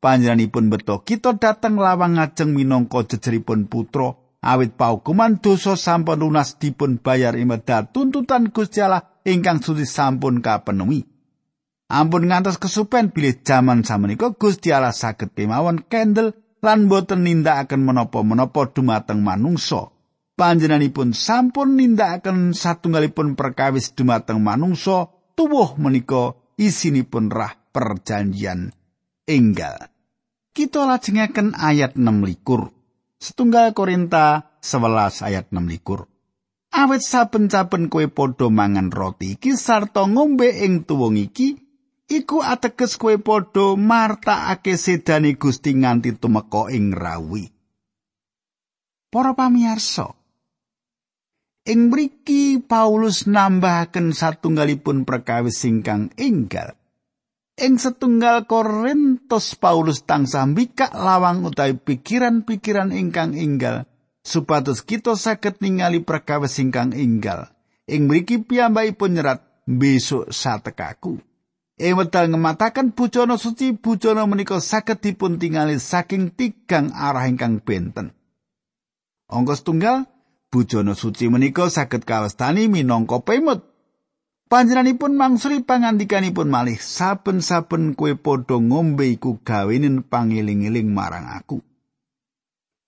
Panjenenganipun 0.01 0.73
beto 0.73 1.05
kita 1.05 1.37
dateng 1.37 1.77
lawang 1.77 2.17
ngajeng 2.17 2.53
minangka 2.57 3.05
jejeripun 3.05 3.69
putra 3.69 4.17
awit 4.41 4.73
paukuman 4.73 5.37
dosa 5.37 5.77
sampun 5.77 6.21
lunas 6.21 6.57
dipun 6.57 7.01
bayar 7.01 7.37
imedal 7.37 7.89
tuntutan 7.93 8.49
Gusti 8.49 8.81
Allah 8.81 9.05
ingkang 9.25 9.61
suci 9.61 9.85
sampun 9.85 10.41
kapenuhi. 10.41 11.05
Ampun 11.87 12.27
ngantos 12.27 12.59
kesupen 12.59 13.15
bilih 13.15 13.41
jaman 13.45 13.87
samenika 13.87 14.33
Gusti 14.35 14.75
Allah 14.75 14.91
saged 14.91 15.31
kemawon 15.31 15.87
kendel 15.87 16.35
lan 16.67 16.91
boten 16.91 17.23
nindakaken 17.23 17.79
menapa-menapa 17.79 18.75
dumateng 18.75 19.23
manungsa. 19.23 19.95
panjenenganipun 20.37 21.17
sampun 21.17 21.75
nindakaken 21.75 22.53
satunggalipun 22.53 23.33
perkawis 23.33 23.97
dumateng 23.97 24.39
manungsa 24.39 25.09
tuwuh 25.33 25.75
menika 25.81 26.37
isinipun 26.55 27.33
rah 27.33 27.57
perjanjian 27.73 28.71
enggal. 29.25 29.89
Kita 30.53 30.85
lajengaken 30.85 31.57
ayat 31.57 31.97
6 31.97 32.05
likur. 32.25 32.69
Setunggal 33.17 33.73
Korinta 33.73 34.57
11 34.61 35.25
ayat 35.25 35.49
6 35.49 35.73
likur. 35.73 36.05
Awet 36.69 37.01
saben-saben 37.01 37.89
kowe 37.89 38.05
padha 38.05 38.53
mangan 38.53 38.93
roti 38.93 39.37
iki 39.37 39.57
sarta 39.57 40.05
ngombe 40.05 40.53
ing 40.61 40.85
tuwung 40.85 41.17
iki, 41.17 41.57
iku 42.07 42.43
ateges 42.43 42.95
kowe 42.95 43.15
padha 43.19 43.75
martakake 43.75 44.79
sedane 44.79 45.35
Gusti 45.35 45.75
nganti 45.75 46.15
tumeka 46.15 46.71
ing 46.71 46.95
rawi. 46.95 47.45
Para 49.07 49.31
pamirsa, 49.31 50.17
Ing 51.67 51.91
mriki 51.91 52.63
Paulus 52.63 53.27
nambahaken 53.27 54.15
satunggalipun 54.15 55.03
perkawis 55.03 55.59
singkang 55.59 56.15
enggal. 56.15 56.79
Ing 57.59 57.75
setunggal 57.75 58.47
Korintus 58.47 59.59
Paulus 59.59 60.07
tansah 60.07 60.47
mbikak 60.47 60.95
lawang 60.95 61.43
utawi 61.43 61.75
pikiran-pikiran 61.75 62.95
ingkang 62.95 63.35
enggal 63.35 63.83
supados 64.23 64.79
kita 64.79 65.19
saged 65.19 65.59
ningali 65.59 66.07
perkawis 66.07 66.55
singkang 66.55 66.95
enggal. 66.95 67.51
Ing 67.83 68.07
mriki 68.07 68.47
piyambakipun 68.47 69.19
nyerat 69.19 69.43
besok 69.67 70.31
satekaku. 70.31 71.19
Ing 71.77 71.93
wedal 71.93 72.33
ngemataken 72.33 72.97
bujana 72.97 73.37
suci 73.37 73.77
bujana 73.77 74.25
menika 74.25 74.57
saged 74.57 74.97
dipun 74.97 75.37
tingali 75.37 75.77
saking 75.77 76.33
tigang 76.33 76.89
arah 76.89 77.29
ingkang 77.29 77.61
benten. 77.61 78.17
Angka 79.29 79.61
setunggal 79.61 80.09
bujana 80.49 80.97
suci 80.97 81.29
menika 81.29 81.69
saged 81.69 82.01
kawastani 82.01 82.65
minangka 82.65 83.21
pemut. 83.21 83.61
Panjenenganipun 84.49 85.13
mangsuli 85.13 85.61
pangandikanipun 85.61 86.49
malih 86.49 86.81
saben-saben 86.81 87.93
kue 87.93 88.17
padha 88.17 88.57
ngombe 88.57 89.05
iku 89.13 89.37
gawenen 89.45 90.01
pangiling-iling 90.01 90.89
marang 90.89 91.29
aku. 91.29 91.61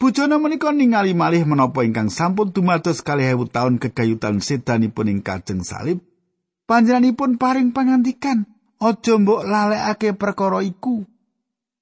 Bujana 0.01 0.41
menika 0.41 0.73
ningali 0.73 1.13
malih 1.13 1.45
menapa 1.45 1.85
ingkang 1.85 2.09
sampun 2.09 2.55
dumados 2.55 3.05
kalih 3.05 3.37
ewu 3.37 3.45
taun 3.45 3.77
kegayutan 3.77 4.41
sedanipun 4.41 5.13
ing 5.13 5.19
kajeng 5.21 5.61
salib. 5.61 6.01
Panjenenganipun 6.65 7.37
paring 7.37 7.69
pangandikan 7.69 8.49
Aja 8.79 9.19
mbok 9.19 9.43
lalekake 9.43 10.15
perkara 10.15 10.63
iku. 10.63 11.03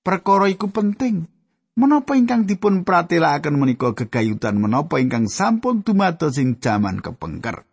Perkara 0.01 0.50
iku 0.50 0.74
penting. 0.74 1.30
Menapa 1.77 2.18
ingkang 2.18 2.50
dipun 2.50 2.82
pratelakaken 2.82 3.54
menika 3.54 3.94
gegayutan 3.94 4.58
menapa 4.58 4.98
ingkang 4.98 5.30
sampun 5.30 5.86
dumados 5.86 6.42
ing 6.42 6.58
jaman 6.58 7.06
kepengker. 7.06 7.70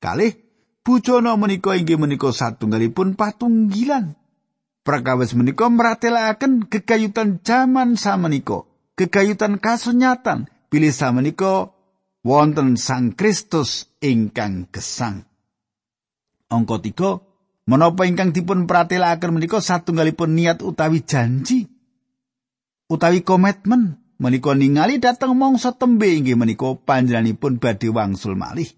Kalih 0.00 0.32
bujana 0.80 1.36
menika 1.36 1.76
inggih 1.76 2.00
menika 2.00 2.32
satunggalipun 2.32 3.12
patunggilan. 3.12 4.16
Prakawis 4.82 5.36
menika 5.36 5.68
meratelaken 5.68 6.64
gegayutan 6.66 7.44
jaman 7.44 8.00
samenika, 8.00 8.66
gegayutan 8.96 9.60
kasunyatan 9.60 10.48
pilih 10.72 10.90
samenika 10.90 11.70
wonten 12.24 12.80
Sang 12.80 13.12
Kristus 13.12 13.92
ingkang 14.00 14.66
gesang. 14.72 15.28
Angka 16.48 16.80
3 16.80 17.31
Menapa 17.62 18.10
ingkang 18.10 18.34
dipun 18.34 18.66
pratelakaken 18.66 19.38
menika 19.38 19.62
satunggalipun 19.62 20.34
niat 20.34 20.66
utawi 20.66 21.06
janji 21.06 21.70
utawi 22.92 23.24
komitmen 23.24 24.02
menika 24.20 24.52
ningali 24.52 25.00
dhateng 25.00 25.38
mangsa 25.38 25.72
tembe 25.72 26.10
inggih 26.10 26.36
menika 26.36 26.74
panjenenganipun 26.74 27.62
badhe 27.62 27.88
wangsul 27.88 28.34
malih. 28.36 28.68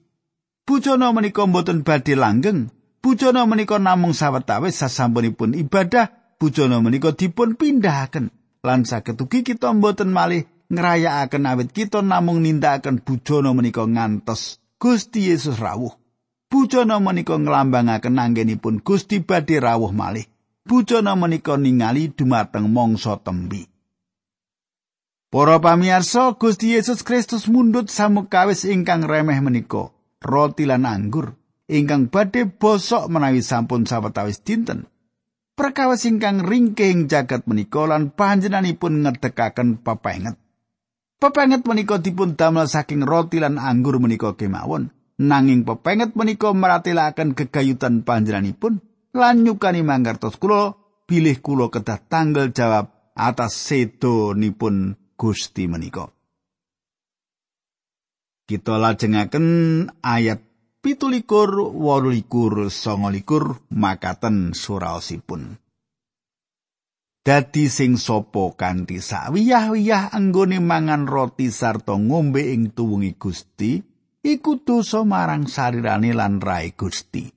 Bujana 0.65 1.11
menika 1.13 1.45
mboten 1.45 1.85
badhe 1.85 2.15
langgeng. 2.17 2.69
Bujana 3.05 3.45
menika 3.45 3.77
namung 3.77 4.17
sawetawis 4.17 4.81
sasampunipun 4.81 5.53
ibadah, 5.53 6.09
bujana 6.41 6.81
menika 6.81 7.13
dipun 7.13 7.53
pindahaken 7.53 8.33
lan 8.65 8.89
saged 8.89 9.21
ugi 9.21 9.45
kita 9.45 9.77
mboten 9.77 10.09
malih 10.09 10.49
ngrayakaken 10.73 11.45
awit 11.45 11.69
kita 11.77 12.01
namung 12.01 12.41
nindakaken 12.41 13.05
bujana 13.05 13.53
menika 13.53 13.85
ngantos 13.85 14.61
Gusti 14.81 15.29
Yesus 15.29 15.61
rawuh. 15.61 16.04
Bujana 16.55 17.03
menika 17.03 17.35
nglambangaken 17.35 18.15
anggenipun 18.15 18.79
Gusti 18.79 19.19
badhe 19.19 19.59
rawuh 19.59 19.91
malih. 19.91 20.31
Bujana 20.63 21.19
menika 21.19 21.59
ningali 21.59 22.15
dumateng 22.15 22.71
mangsa 22.71 23.19
tembi. 23.19 23.67
Para 25.35 25.59
pamirsa, 25.59 26.39
Gusti 26.39 26.79
Yesus 26.79 27.03
Kristus 27.03 27.51
mundut 27.51 27.91
samukawis 27.91 28.63
ingkang 28.71 29.03
remeh 29.03 29.43
menika, 29.43 29.91
roti 30.23 30.63
lan 30.63 30.87
anggur 30.87 31.35
ingkang 31.67 32.07
badhe 32.07 32.47
bosok 32.47 33.11
menawi 33.11 33.43
sampun 33.43 33.83
sawetawis 33.83 34.47
dinten. 34.47 34.87
Perkawis 35.59 36.07
ingkang 36.07 36.39
ringkih 36.39 37.11
jagat 37.11 37.51
menika 37.51 37.83
lan 37.83 38.15
panjenenganipun 38.15 39.03
ngedekaken 39.03 39.83
pepenget. 39.83 40.39
Pepenget 41.19 41.67
menika 41.67 41.99
dipun 41.99 42.39
damel 42.39 42.71
saking 42.71 43.03
roti 43.03 43.43
lan 43.43 43.59
anggur 43.59 43.99
menika 43.99 44.39
kemawon. 44.39 44.95
Nanging 45.21 45.63
pepenget 45.63 46.19
menika 46.19 46.51
meratelaken 46.51 47.39
gegayutan 47.39 48.03
panjenenganipun 48.03 48.83
lan 49.15 49.47
nyukani 49.47 49.87
mangertos 49.87 50.37
kula 50.39 50.75
bilih 51.07 51.39
kula 51.39 51.71
kedah 51.71 52.01
tanggal 52.11 52.51
jawab 52.51 52.91
atas 53.15 53.55
sedonipun 53.55 54.99
Gusti 55.15 55.71
menika. 55.71 56.11
Kita 58.45 58.77
lajengaken 58.77 59.47
ayat 60.05 60.43
pitulikur 60.85 61.73
walulikur 61.73 62.69
songolikur 62.69 63.63
makaten 63.73 64.53
suraosipun. 64.53 65.57
Dadi 67.25 67.73
sing 67.73 67.97
sopo 67.97 68.53
kanthi 68.53 69.01
sawiyah-wiyah 69.01 70.13
anggone 70.13 70.61
mangan 70.61 71.09
roti 71.09 71.49
sarta 71.49 71.97
ngombe 71.97 72.53
ing 72.53 72.77
tuwungi 72.77 73.17
Gusti, 73.17 73.81
iku 74.25 74.65
dosa 74.65 75.05
marang 75.05 75.45
sarirane 75.45 76.17
lan 76.17 76.41
rai 76.41 76.73
Gusti. 76.73 77.29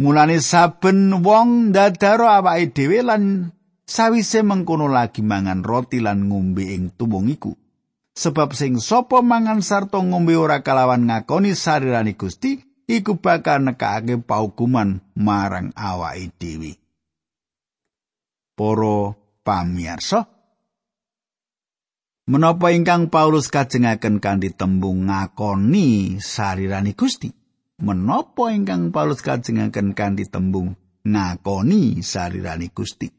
Mulane 0.00 0.40
saben 0.40 1.12
wong 1.20 1.70
ndadaro 1.70 2.24
awake 2.32 2.72
dhewe 2.72 3.04
lan 3.04 3.52
sawise 3.84 4.40
mengkono 4.40 4.88
lagi 4.88 5.20
mangan 5.20 5.60
roti 5.60 6.00
lan 6.00 6.32
ngombe 6.32 6.72
ing 6.72 6.96
tuwung 6.96 7.28
iku. 7.28 7.52
Sebab 8.12 8.56
sing 8.56 8.80
sapa 8.80 9.20
mangan 9.20 9.60
sarta 9.60 10.00
ngombe 10.00 10.36
ora 10.36 10.64
kalawan 10.64 11.08
ngakoni 11.08 11.52
sarirane 11.52 12.16
Gusti, 12.16 12.60
iku 12.88 13.20
bakal 13.20 13.64
nekake 13.64 14.20
paukuman 14.20 15.00
marang 15.16 15.72
awake 15.76 16.32
dhewe. 16.40 16.72
Para 18.52 19.16
pamirsa, 19.44 20.28
Menapa 22.22 22.70
ingkang 22.70 23.10
Paulus 23.10 23.50
kajengaken 23.50 24.22
kanthi 24.22 24.54
tembung 24.54 25.10
ngakoni 25.10 26.22
sarirani 26.22 26.94
Gusti? 26.94 27.34
Menapa 27.82 28.54
ingkang 28.54 28.94
Paulus 28.94 29.26
kajengaken 29.26 29.90
kanthi 29.90 30.30
tembung 30.30 30.78
ngakoni 31.02 31.98
sarirani 31.98 32.70
Gusti? 32.70 33.10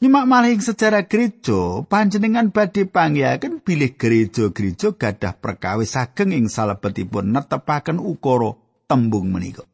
Nyimak 0.00 0.24
malih 0.24 0.56
sejarah 0.56 1.04
gereja, 1.04 1.84
panjenengan 1.84 2.48
badhe 2.48 2.88
panggihaken 2.88 3.60
bilih 3.60 4.00
gereja-gereja 4.00 4.96
gadah 4.96 5.36
perkawis 5.36 6.00
ageng 6.00 6.32
ing 6.32 6.48
salebetipun 6.48 7.28
netepaken 7.28 8.00
ukara 8.00 8.56
tembung 8.88 9.28
menika. 9.28 9.68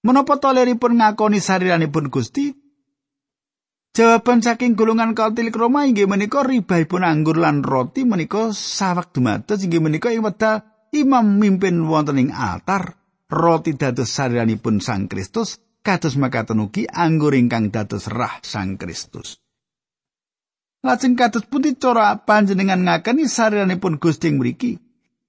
Menapa 0.00 0.40
toleripun 0.40 0.96
ngakoni 0.96 1.44
sariranipun 1.44 2.08
Gusti? 2.08 2.63
Jawaban 3.94 4.42
saking 4.42 4.74
golongan 4.74 5.14
Katolik 5.14 5.54
Roma 5.54 5.86
inggih 5.86 6.10
menika 6.10 6.42
ribahipun 6.42 7.06
anggur 7.06 7.38
lan 7.38 7.62
roti 7.62 8.02
menika 8.02 8.50
sawak 8.50 9.14
dumados 9.14 9.62
inggih 9.62 9.78
menika 9.78 10.10
ing 10.10 10.26
wedal 10.26 10.66
imam 10.90 11.38
mimpin 11.38 11.86
wonten 11.86 12.18
ing 12.18 12.34
altar 12.34 12.98
roti 13.30 13.78
dados 13.78 14.10
sariranipun 14.10 14.82
Sang 14.82 15.06
Kristus 15.06 15.62
kados 15.78 16.18
makaten 16.18 16.58
ugi 16.58 16.90
anggur 16.90 17.38
ingkang 17.38 17.70
dados 17.70 18.10
rah 18.10 18.42
Sang 18.42 18.74
Kristus. 18.82 19.38
Lajeng 20.82 21.14
kados 21.14 21.46
pundi 21.46 21.78
cara 21.78 22.18
panjenengan 22.18 22.82
ngakeni 22.82 23.30
sariranipun 23.30 24.02
Gusti 24.02 24.26
ing 24.26 24.42
mriki? 24.42 24.74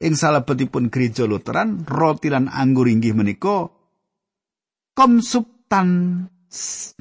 Ing 0.01 0.17
salebetipun 0.17 0.89
gereja 0.89 1.29
Lutheran, 1.29 1.85
roti 1.85 2.33
lan 2.33 2.49
anggur 2.49 2.89
inggih 2.89 3.13
menika 3.13 3.69
komsubtan 4.97 6.25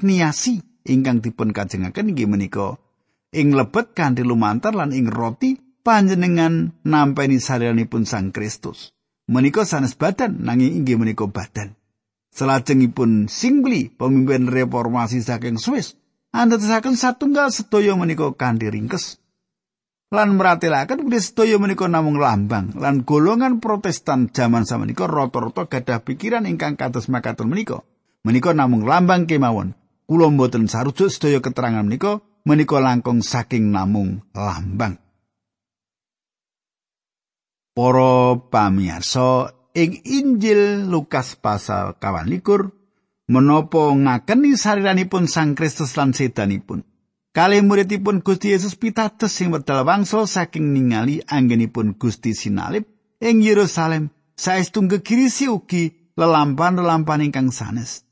niasi 0.05 0.74
ingkang 0.85 1.19
dipun 1.19 1.51
kajengaken 1.51 2.13
inggih 2.13 2.29
menika 2.29 2.77
ing 3.35 3.57
lebet 3.57 3.91
kanthi 3.91 4.23
lumantar 4.23 4.71
lan 4.77 4.93
ing 4.93 5.09
roti 5.09 5.57
panjenengan 5.81 6.71
nampeni 6.85 7.41
sarianipun 7.41 8.07
Sang 8.07 8.31
Kristus. 8.31 8.95
Menika 9.25 9.65
sanes 9.65 9.97
badan 9.97 10.41
nanging 10.45 10.81
inggih 10.81 11.01
menika 11.01 11.25
badan. 11.25 11.73
Selajengipun 12.35 13.31
Singli, 13.31 13.89
pemimpin 13.89 14.51
reformasi 14.51 15.23
saking 15.23 15.55
Swiss, 15.57 15.95
andadosaken 16.35 16.93
satunggal 16.99 17.49
sedaya 17.49 17.95
menika 17.97 18.29
kanthi 18.35 18.69
ringkes. 18.69 19.17
Lan 20.13 20.37
meratelaken 20.37 21.09
bilih 21.09 21.23
sedaya 21.23 21.57
menika 21.57 21.89
namung 21.89 22.21
lambang 22.21 22.77
lan 22.77 23.01
golongan 23.01 23.57
Protestan 23.57 24.29
jaman 24.29 24.67
samenika 24.67 25.09
rata-rata 25.09 25.65
gadah 25.65 26.05
pikiran 26.05 26.45
ingkang 26.45 26.77
kados 26.77 27.09
makaten 27.09 27.49
menika. 27.49 27.81
Menika 28.21 28.53
namung 28.53 28.85
lambang 28.85 29.25
kemawon 29.25 29.73
kula 30.05 30.29
mboten 30.29 30.69
sarujuk 30.69 31.09
sedaya 31.09 31.41
keterangan 31.41 31.85
menika 31.85 32.21
menika 32.45 32.77
langkung 32.77 33.25
saking 33.25 33.73
namung 33.73 34.21
lambang. 34.33 35.01
Para 37.75 38.39
pamirsa 38.39 39.51
ing 39.75 39.99
Injil 40.07 40.87
Lukas 40.87 41.35
pasal 41.35 41.99
kawan 41.99 42.31
menapa 43.27 43.91
ngakeni 43.91 44.55
sariranipun 44.55 45.25
Sang 45.27 45.57
Kristus 45.57 45.97
lan 45.99 46.15
sedanipun. 46.15 46.85
Kali 47.35 47.59
muridipun 47.59 48.23
Gusti 48.23 48.55
Yesus 48.55 48.79
pitados 48.79 49.27
sing 49.27 49.51
wedal 49.51 49.83
wangsul 49.83 50.23
saking 50.23 50.71
ningali 50.71 51.19
anggenipun 51.27 51.99
Gusti 51.99 52.31
sinalip 52.31 52.87
ing 53.19 53.43
Yerusalem 53.43 54.07
saestu 54.39 54.87
gegirisi 54.87 55.51
ugi 55.51 56.15
lelampan-lelampan 56.15 57.27
ingkang 57.27 57.51
sanes. 57.51 58.04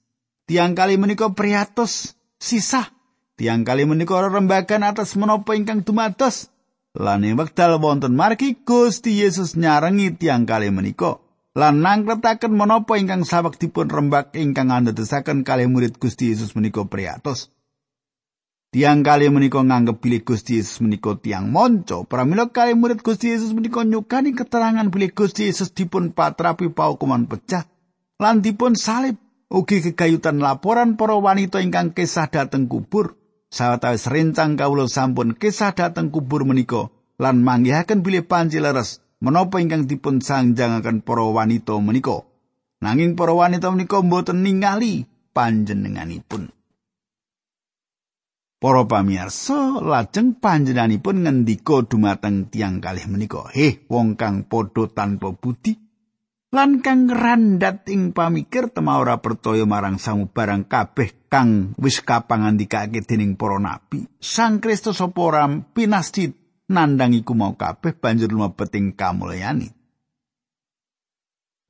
Tiang 0.53 0.77
kali 0.77 1.01
menika 1.01 1.33
priatos 1.33 2.13
sisah. 2.37 2.93
Tiang 3.41 3.65
kali 3.65 3.89
menika 3.89 4.21
rembagan 4.21 4.85
atas 4.85 5.17
menapa 5.17 5.57
ingkang 5.57 5.81
dumados. 5.81 6.53
Lan 6.93 7.25
ing 7.25 7.41
wekdal 7.41 7.81
wonten 7.81 8.13
margi 8.13 8.61
Gusti 8.61 9.17
Yesus 9.17 9.57
nyarengi 9.57 10.13
tiang 10.13 10.45
kali 10.45 10.69
menika. 10.69 11.17
lan 11.57 11.81
nangkretaken 11.81 12.53
menapa 12.53 13.01
ingkang 13.01 13.25
sawektipun 13.25 13.89
rembak 13.89 14.37
ingkang 14.37 14.69
andadosaken 14.69 15.41
kalih 15.41 15.65
murid 15.65 15.97
Gusti 15.97 16.29
Yesus 16.29 16.53
menika 16.53 16.85
priatos. 16.85 17.49
Tiang 18.69 19.01
kali 19.01 19.33
menika 19.33 19.57
nganggep 19.57 20.05
bilih 20.05 20.21
Gusti 20.21 20.61
Yesus 20.61 20.85
menika 20.85 21.17
tiang 21.17 21.49
monco. 21.49 22.05
Pramila 22.05 22.53
kali 22.53 22.77
murid 22.77 23.01
Gusti 23.01 23.33
Yesus 23.33 23.57
menika 23.57 23.81
nyukani 23.81 24.37
keterangan 24.37 24.85
bilih 24.93 25.17
Gusti 25.17 25.49
Yesus 25.49 25.73
dipun 25.73 26.13
patrapi 26.13 26.69
paukuman 26.69 27.25
pecah 27.25 27.65
lan 28.21 28.45
dipun 28.45 28.77
salib. 28.77 29.22
Ugi 29.53 29.85
kegayutan 29.85 30.41
laporan 30.41 30.97
para 30.97 31.13
wanita 31.13 31.61
ingkang 31.61 31.93
kisah 31.93 32.25
dateng 32.25 32.65
kubur. 32.65 33.21
Sawetawis 33.53 34.09
rencang 34.09 34.57
kawula 34.57 34.89
sampun 34.89 35.37
kisah 35.37 35.77
dateng 35.77 36.09
kubur 36.09 36.41
menika 36.41 36.89
lan 37.21 37.45
manggihaken 37.45 38.01
bilih 38.01 38.25
panci 38.25 38.57
leres 38.57 39.05
menapa 39.21 39.61
ingkang 39.61 39.85
dipun 39.85 40.25
sangjangaken 40.25 41.05
para 41.05 41.21
wanita 41.29 41.77
menika. 41.77 42.25
Nanging 42.81 43.13
para 43.13 43.37
wanita 43.37 43.69
menika 43.69 44.01
mboten 44.01 44.41
ningali 44.41 45.05
panjenenganipun. 45.37 46.49
Para 48.57 48.89
pamirsa, 48.89 49.85
lajeng 49.85 50.41
panjenenganipun 50.41 51.29
ngendika 51.29 51.85
dumateng 51.85 52.49
tiang 52.49 52.81
kalih 52.81 53.05
menika, 53.05 53.53
"Heh, 53.53 53.85
wong 53.85 54.17
kang 54.17 54.49
padha 54.49 54.89
tanpa 54.89 55.29
budi 55.29 55.82
lan 56.53 56.85
kang 56.85 57.09
randat 57.09 57.89
ing 57.89 58.13
pamikir 58.13 58.69
tema 58.69 59.01
ora 59.01 59.17
percaya 59.17 59.65
marang 59.65 59.97
samubarang 59.97 60.69
kabeh 60.69 61.25
kang 61.25 61.73
wis 61.81 62.05
kapangandikake 62.05 63.01
dening 63.01 63.33
para 63.33 63.57
nabi. 63.57 64.05
Sang 64.21 64.61
Kristus 64.61 65.01
apa 65.01 65.17
ora 65.17 65.49
pinasti 65.49 66.29
nandhang 66.69 67.17
iku 67.17 67.33
mau 67.33 67.57
kabeh 67.57 67.97
banjur 67.97 68.29
lumebet 68.29 68.69
ing 68.77 68.93
kamulyani." 68.93 69.73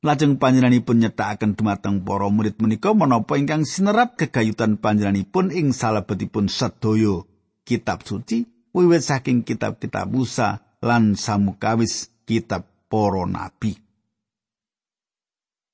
Lajeng 0.03 0.35
panjenenganipun 0.35 0.99
nyetakaken 0.99 1.55
dumateng 1.55 2.03
para 2.03 2.27
murid 2.27 2.59
menika 2.59 2.91
menapa 2.91 3.39
ingkang 3.39 3.63
sinerat 3.63 4.19
kegayutan 4.19 4.75
panjenenganipun 4.75 5.55
ing 5.55 5.71
salebetipun 5.71 6.51
sedaya 6.51 7.23
kitab 7.63 8.03
suci 8.03 8.43
wiwit 8.75 8.99
saking 8.99 9.47
kitab-kitab 9.47 10.11
Musa 10.11 10.75
lan 10.83 11.15
samukawis 11.15 12.11
kitab 12.27 12.67
para 12.91 13.23
nabi. 13.23 13.82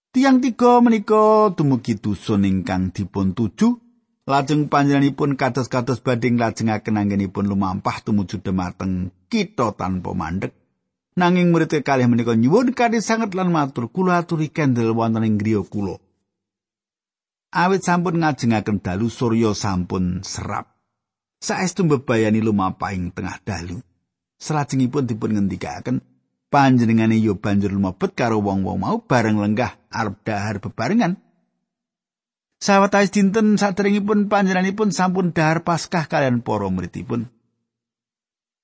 Tiang 0.10 0.42
tiga 0.42 0.82
menika 0.82 1.54
dumugi 1.54 1.94
dusun 1.94 2.42
ingkang 2.42 2.90
dipun 2.90 3.38
tuju 3.38 3.78
lajeng 4.26 4.66
panjenenganipun 4.66 5.38
kados-kados 5.38 6.02
badhe 6.02 6.34
nglajengaken 6.34 6.98
anggenipun 6.98 7.46
lumampah 7.46 8.02
tumuju 8.02 8.42
dhumateng 8.42 9.14
kita 9.30 9.78
tanpa 9.78 10.18
mandek 10.18 10.58
Nanging 11.20 11.52
murid 11.54 11.76
kalih 11.84 12.08
menika 12.08 12.32
nyuwun 12.32 12.72
kanthi 12.72 13.04
sanget 13.04 13.36
lan 13.36 13.54
matur 13.54 13.92
kula 13.92 14.24
aturi 14.24 14.48
kendel 14.50 14.96
wonten 14.96 15.28
ing 15.28 15.36
griya 15.36 15.62
kula. 15.68 16.00
Awit 17.52 17.84
sampun 17.84 18.24
ngajengaken 18.24 18.80
dalu 18.80 19.12
surya 19.12 19.52
sampun 19.52 20.24
serap. 20.24 20.74
Saestu 21.44 21.84
mbebayani 21.84 22.40
lumampahing 22.40 23.12
tengah 23.12 23.36
dalu. 23.44 23.84
Salajengipun 24.40 25.12
dipun 25.12 25.36
ngendikaken 25.36 26.00
panjenengane 26.50 27.22
yo 27.22 27.38
banjur 27.38 27.70
lumebet 27.70 28.18
karo 28.18 28.42
wong-wong 28.42 28.82
mau 28.82 28.98
bareng 29.02 29.38
lenggah 29.38 29.78
arep 29.94 30.18
dahar 30.26 30.58
bebarengan. 30.62 31.22
Sawetawis 32.60 33.16
dinten 33.16 33.56
saderengipun 33.56 34.28
panjenenganipun 34.28 34.92
sampun 34.92 35.32
dahar 35.32 35.64
Paskah 35.64 36.12
kalian 36.12 36.44
para 36.44 36.68
muridipun. 36.68 37.32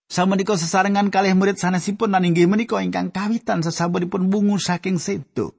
Samenika 0.05 0.53
sesarengan 0.59 1.09
kalih 1.09 1.33
murid 1.33 1.57
sanesipun 1.57 2.13
lan 2.13 2.27
inggih 2.27 2.45
menika 2.45 2.77
ingkang 2.83 3.09
kawitan 3.09 3.63
sasampunipun 3.63 4.27
bungu 4.27 4.59
saking 4.59 4.99
sedo. 4.99 5.55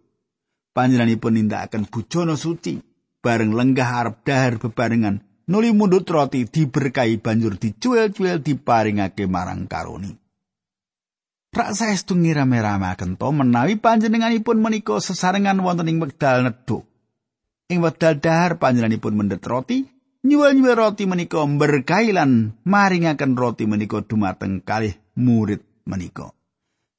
Panjenenganipun 0.76 1.40
nindakaken 1.40 1.88
bujana 1.88 2.36
suci 2.36 2.78
bareng 3.24 3.56
lenggah 3.56 4.04
arep 4.04 4.22
dahar 4.22 4.60
bebarengan 4.60 5.24
nuli 5.48 5.72
mundut 5.72 6.04
roti 6.06 6.44
diberkahi 6.44 7.18
banjur 7.18 7.56
dicuel-cuel 7.56 8.44
diparingake 8.44 9.24
marang 9.24 9.64
karuni. 9.64 10.25
Rak 11.56 11.72
saestu 11.72 12.12
ngira-miramaken 12.20 13.16
to 13.16 13.32
menawi 13.32 13.80
panjenenganipun 13.80 14.60
menika 14.60 15.00
sesarengan 15.00 15.56
wonten 15.64 15.88
ing 15.88 15.96
wekdal 16.04 16.44
nedhuk. 16.44 16.84
Ing 17.72 17.80
wekdal 17.80 18.20
dahar 18.20 18.60
panjenenganipun 18.60 19.16
mendhet 19.16 19.40
roti 19.40 19.88
nyuwun-nyuwun 20.20 20.76
roti 20.76 21.08
menika 21.08 21.40
berkahi 21.40 22.12
lan 22.12 22.60
maringaken 22.60 23.40
roti 23.40 23.64
menika 23.64 24.04
dumateng 24.04 24.60
kalih 24.60 25.00
murid 25.16 25.64
menika. 25.88 26.36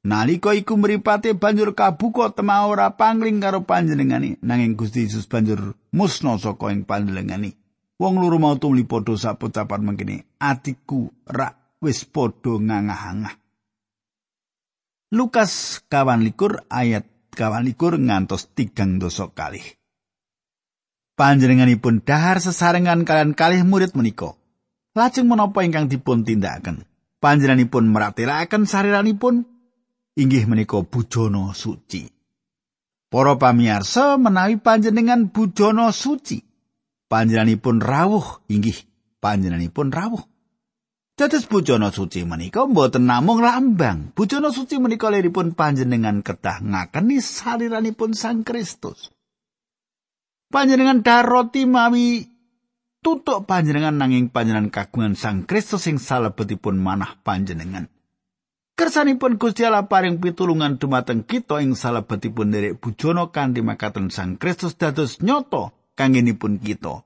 Nalika 0.10 0.58
iku 0.58 0.74
mripate 0.74 1.38
banjur 1.38 1.78
kabuka 1.78 2.34
tema 2.34 2.65
ora 2.65 2.98
pangling 2.98 3.38
karo 3.38 3.62
panjenengane 3.62 4.41
nanging 4.41 4.74
Gusti 4.74 5.06
Yesus 5.06 5.30
banjur 5.30 5.78
musna 5.93 6.34
saka 6.41 6.74
ing 6.74 6.82
panjenengane. 6.82 7.54
Wong 8.02 8.17
loro 8.17 8.41
mau 8.41 8.58
tumli 8.58 8.89
padha 8.89 9.13
sapocapan 9.13 9.86
mangkene, 9.86 10.26
atiku 10.41 11.13
rak 11.30 11.78
wis 11.78 12.10
padha 12.10 12.58
ngangah-angah. 12.58 13.47
Lukas 15.08 15.80
kawan 15.88 16.20
likur 16.20 16.67
ayat 16.67 17.08
kawan 17.32 17.63
likur 17.63 17.96
ngantos 17.96 18.52
tigang 18.52 19.00
dosa 19.00 19.32
kalih. 19.32 19.63
panjenenganipun 21.17 22.06
dahar 22.06 22.38
sesarengan 22.38 23.02
kalian 23.02 23.34
kalih 23.34 23.65
murid 23.65 23.98
menika. 23.98 24.38
Lajeng 24.93 25.26
menapa 25.26 25.65
ingkang 25.65 25.89
dipun 25.89 26.22
tindakaken? 26.22 26.86
Panjenenganipun 27.17 27.89
meratelaken 27.89 28.70
sariranipun 28.70 29.41
inggih 30.13 30.46
menika 30.46 30.86
bujana 30.86 31.58
suci. 31.58 32.06
Para 33.10 33.39
pamirsa 33.39 34.20
menawi 34.22 34.62
panjenengan 34.62 35.34
bujana 35.34 35.89
suci, 35.89 36.43
panjenenganipun 37.10 37.82
rawuh 37.82 38.46
inggih 38.52 38.78
panjenenganipun 39.17 39.89
rawuh. 39.89 40.22
Dados 41.18 41.50
bujana 41.50 41.90
suci 41.90 42.22
menika 42.30 42.70
mboten 42.70 43.10
namung 43.10 43.42
lambang. 43.42 44.14
Bujana 44.14 44.54
suci 44.54 44.78
menika 44.78 45.10
liripun 45.10 45.58
panjenengan 45.58 46.22
kedah 46.22 46.62
ngakeni 46.62 47.18
saliranipun 47.18 48.14
Sang 48.14 48.46
Kristus. 48.46 49.10
panjenengan 50.48 51.04
daroti 51.04 51.68
mawi 51.68 52.32
tutuk 53.04 53.44
panjenengan 53.48 54.00
nanging 54.00 54.32
panjenengan 54.32 54.72
kagungan 54.72 55.14
Sang 55.16 55.44
Kristus 55.44 55.88
sing 55.88 56.00
salebetipun 56.00 56.80
manah 56.80 57.20
panjenengan. 57.22 57.92
Kersanipun 58.78 59.42
Gusti 59.42 59.66
Allah 59.66 59.90
paring 59.90 60.22
pitulungan 60.22 60.78
dumateng 60.78 61.26
kita 61.26 61.66
ing 61.66 61.74
salebetipun 61.74 62.54
derek 62.54 62.78
bujono 62.78 63.34
kanthi 63.34 63.66
makaten 63.66 64.14
Sang 64.14 64.38
Kristus 64.38 64.78
dados 64.78 65.18
nyoto 65.20 65.74
kangenipun 65.98 66.62
kita. 66.62 67.02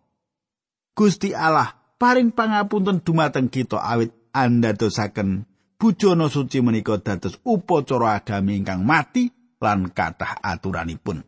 Gusti 0.92 1.32
Allah 1.32 1.81
paring 2.02 2.34
pangapunten 2.34 3.06
dumateng 3.06 3.54
kita 3.54 3.78
awit 3.78 4.34
andadosaken 4.34 5.46
bujono 5.78 6.26
suci 6.26 6.58
menika 6.66 6.98
dados 6.98 7.38
upacara 7.46 8.18
agami 8.18 8.58
ingkang 8.58 8.82
mati 8.82 9.30
lan 9.62 9.94
kathah 9.94 10.42
aturanipun. 10.42 11.22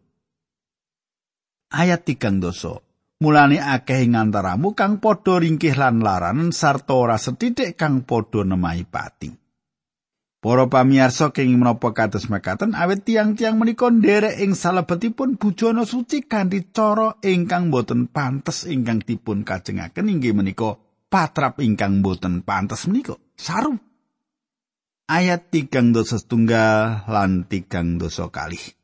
ayat 1.73 2.05
tigang 2.05 2.37
doso. 2.37 2.85
Mulane 3.23 3.57
akeh 3.57 4.03
ing 4.03 4.19
antaramu 4.19 4.75
kang 4.75 4.99
padha 4.99 5.39
ringkih 5.39 5.73
lan 5.79 6.03
laran 6.03 6.51
sarta 6.51 6.91
ora 6.93 7.15
setitik 7.15 7.73
kang 7.79 8.03
padha 8.03 8.43
nemahi 8.43 8.83
pati. 8.83 9.42
Para 10.43 10.67
pamirsa 10.67 11.31
kenging 11.31 11.55
menapa 11.55 11.95
kados 11.95 12.27
makaten 12.27 12.75
awet 12.75 13.07
tiang-tiang 13.07 13.55
menika 13.55 13.87
nderek 13.87 14.43
ing 14.43 14.59
salebetipun 14.59 15.39
bujana 15.39 15.87
suci 15.87 16.27
kanthi 16.27 16.67
cara 16.67 17.15
ingkang 17.23 17.71
boten 17.71 18.11
pantes 18.11 18.67
ingkang 18.67 18.99
dipun 18.99 19.47
kajengaken 19.47 20.11
inggih 20.11 20.35
menika 20.35 20.75
patrap 21.07 21.63
ingkang 21.63 22.03
boten 22.03 22.43
pantes 22.43 22.91
menika. 22.91 23.15
Saru. 23.39 23.79
Ayat 25.07 25.47
tigang 25.47 25.95
dosa 25.95 26.19
setunggal 26.19 27.07
lan 27.07 27.47
tigang 27.47 27.95
dosa 27.95 28.27
kalih. 28.27 28.75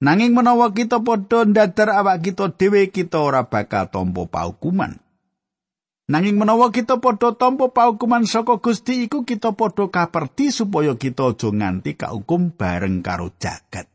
Nanging 0.00 0.32
menawa 0.32 0.72
kita 0.72 1.04
padha 1.04 1.44
ndadar 1.44 1.92
awak 1.92 2.24
kita 2.24 2.56
dhewe 2.56 2.88
kita 2.88 3.20
ora 3.20 3.44
bakal 3.44 3.92
tampa 3.92 4.24
paukuman. 4.24 4.96
Nanging 6.10 6.42
menawa 6.42 6.74
kita 6.74 6.98
padha 6.98 7.38
tampa 7.38 7.70
paukuman 7.70 8.26
saka 8.26 8.58
Gusti 8.58 9.06
iku 9.06 9.22
kita 9.22 9.54
padha 9.54 9.86
kaperti 9.86 10.50
supaya 10.50 10.98
kita 10.98 11.30
aja 11.30 11.54
nganti 11.54 11.94
kaukum 11.94 12.50
bareng 12.50 12.98
karo 12.98 13.30
jagat. 13.38 13.86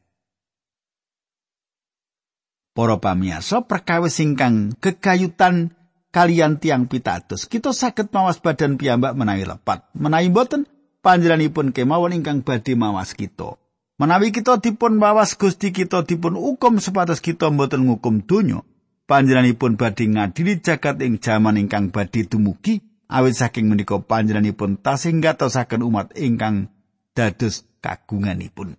Para 2.71 2.95
pamiyasa 3.03 3.67
perkawis 3.67 4.23
ingkang 4.23 4.79
gegayutan 4.79 5.75
kalian 6.15 6.55
tiang 6.55 6.87
pitados 6.87 7.51
kita 7.51 7.75
saged 7.75 8.07
mawas 8.15 8.39
badan 8.39 8.79
piyambak 8.79 9.11
menawi 9.11 9.43
lepat 9.43 9.91
menawi 9.91 10.31
boten 10.31 10.63
panjenenganipun 11.03 11.75
kemawon 11.75 12.15
ingkang 12.15 12.47
badhe 12.47 12.79
mawas 12.79 13.11
kita. 13.11 13.59
Menawi 13.99 14.31
kita 14.31 14.63
dipun 14.63 15.03
bawas 15.03 15.35
Gusti 15.35 15.75
kita 15.75 16.07
dipun 16.07 16.39
hukum 16.39 16.79
sepatas 16.79 17.19
kita 17.19 17.47
mboten 17.51 17.87
ngukum 17.87 18.23
donya, 18.27 18.63
panjenenganipun 19.05 19.77
badhe 19.77 20.09
ngadili 20.09 20.61
jagat 20.61 21.01
ing 21.01 21.21
jaman 21.21 21.61
ingkang 21.61 21.93
badhe 21.93 22.25
dumugi, 22.25 22.81
awit 23.09 23.37
saking 23.37 23.69
menika 23.69 24.01
panjenenganipun 24.01 24.81
tasih 24.81 25.13
ngatosaken 25.17 25.85
umat 25.85 26.13
ingkang 26.17 26.73
dados 27.13 27.63
kagunganipun. 27.81 28.77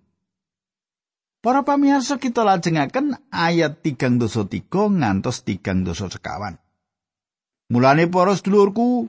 Para 1.39 1.63
pamirsa 1.63 2.19
kita 2.19 2.43
lajengaken 2.43 3.15
ayat 3.31 3.79
3 3.79 4.19
dosa 4.19 4.43
3 4.43 4.67
ngantos 4.99 5.47
3 5.47 5.87
dosa 5.87 6.11
sekawan. 6.11 6.59
Mulane 7.71 8.11
para 8.11 8.35
sedulurku, 8.35 9.07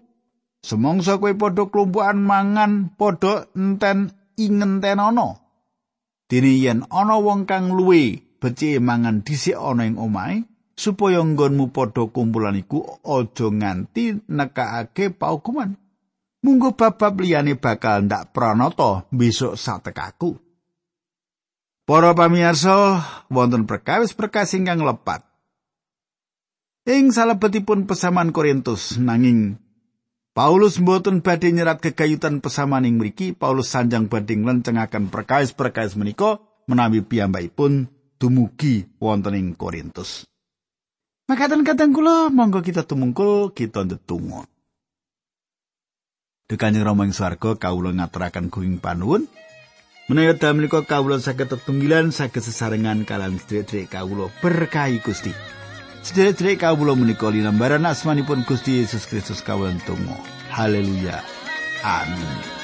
semongso 0.62 1.18
kowe 1.18 1.35
padha 1.35 1.66
klumpukan 1.66 2.18
mangan 2.18 2.94
padha 2.94 3.50
enten 3.59 4.14
ingentenono. 4.38 5.42
Dene 6.28 6.52
yen 6.61 6.85
ana 6.92 7.16
wong 7.18 7.48
kang 7.48 7.74
luwe 7.74 8.22
becik 8.38 8.78
mangan 8.78 9.24
dhisik 9.26 9.57
ana 9.57 9.88
ing 9.88 9.96
omahe, 9.96 10.44
supaya 10.78 11.18
nggonmu 11.18 11.74
padha 11.74 12.06
kumpulan 12.06 12.54
iku 12.54 13.02
aja 13.02 13.50
nganti 13.50 14.22
nekakake 14.30 15.10
paukuman. 15.10 15.74
Munggo 16.38 16.78
bab-bab 16.78 17.18
liyane 17.18 17.58
bakal 17.58 18.06
ndak 18.06 18.30
pranata 18.30 19.10
besok 19.10 19.58
satekaku. 19.58 20.38
Para 21.82 22.14
pamirsa, 22.14 23.02
wonten 23.26 23.66
perkawis-perkawis 23.66 24.54
ingkang 24.54 24.86
lepat. 24.86 25.26
Ing 26.86 27.10
salebetipun 27.10 27.90
pesaman 27.90 28.30
Korintus 28.30 29.02
nanging 29.02 29.58
Paulus 30.38 30.78
mboten 30.78 31.26
badhe 31.26 31.50
nyerat 31.50 31.82
kegayutan 31.82 32.38
pesaman 32.38 32.86
ing 32.86 33.02
mriki, 33.02 33.34
Paulus 33.34 33.74
sanjang 33.74 34.06
badhe 34.06 34.38
nglencengaken 34.38 35.10
perkawis-perkawis 35.10 35.98
menika 35.98 36.38
menawi 36.70 37.02
piyambakipun 37.02 37.90
dumugi 38.22 38.86
wonten 39.02 39.34
ing 39.34 39.58
Korintus. 39.58 40.30
Makaten 41.28 41.60
kadang 41.60 41.92
kula 41.92 42.32
monggo 42.32 42.64
kita 42.64 42.88
tumungkul 42.88 43.52
kita 43.52 43.84
ndedonga. 43.84 44.48
Dekanjeng 46.48 46.88
Rama 46.88 47.04
ing 47.04 47.12
swarga 47.12 47.52
kawula 47.60 47.92
ngaturaken 47.92 48.48
kuing 48.48 48.80
panuwun. 48.80 49.28
Menawi 50.08 50.40
dalem 50.40 50.64
menika 50.64 50.80
kawula 50.88 51.20
saged 51.20 51.52
tetunggilan 51.52 52.16
saged 52.16 52.40
sesarengan 52.40 53.04
kalian 53.04 53.36
sedherek 53.36 53.92
kawula 53.92 54.32
berkahi 54.40 55.04
Gusti. 55.04 55.36
Sedherek 56.00 56.64
kawula 56.64 56.96
menika 56.96 57.28
linambaran 57.28 57.84
asmanipun 57.84 58.48
Gusti 58.48 58.80
Yesus 58.80 59.04
Kristus 59.04 59.44
kawula 59.44 59.76
tunggu. 59.84 60.16
Haleluya. 60.48 61.20
Amin. 61.84 62.57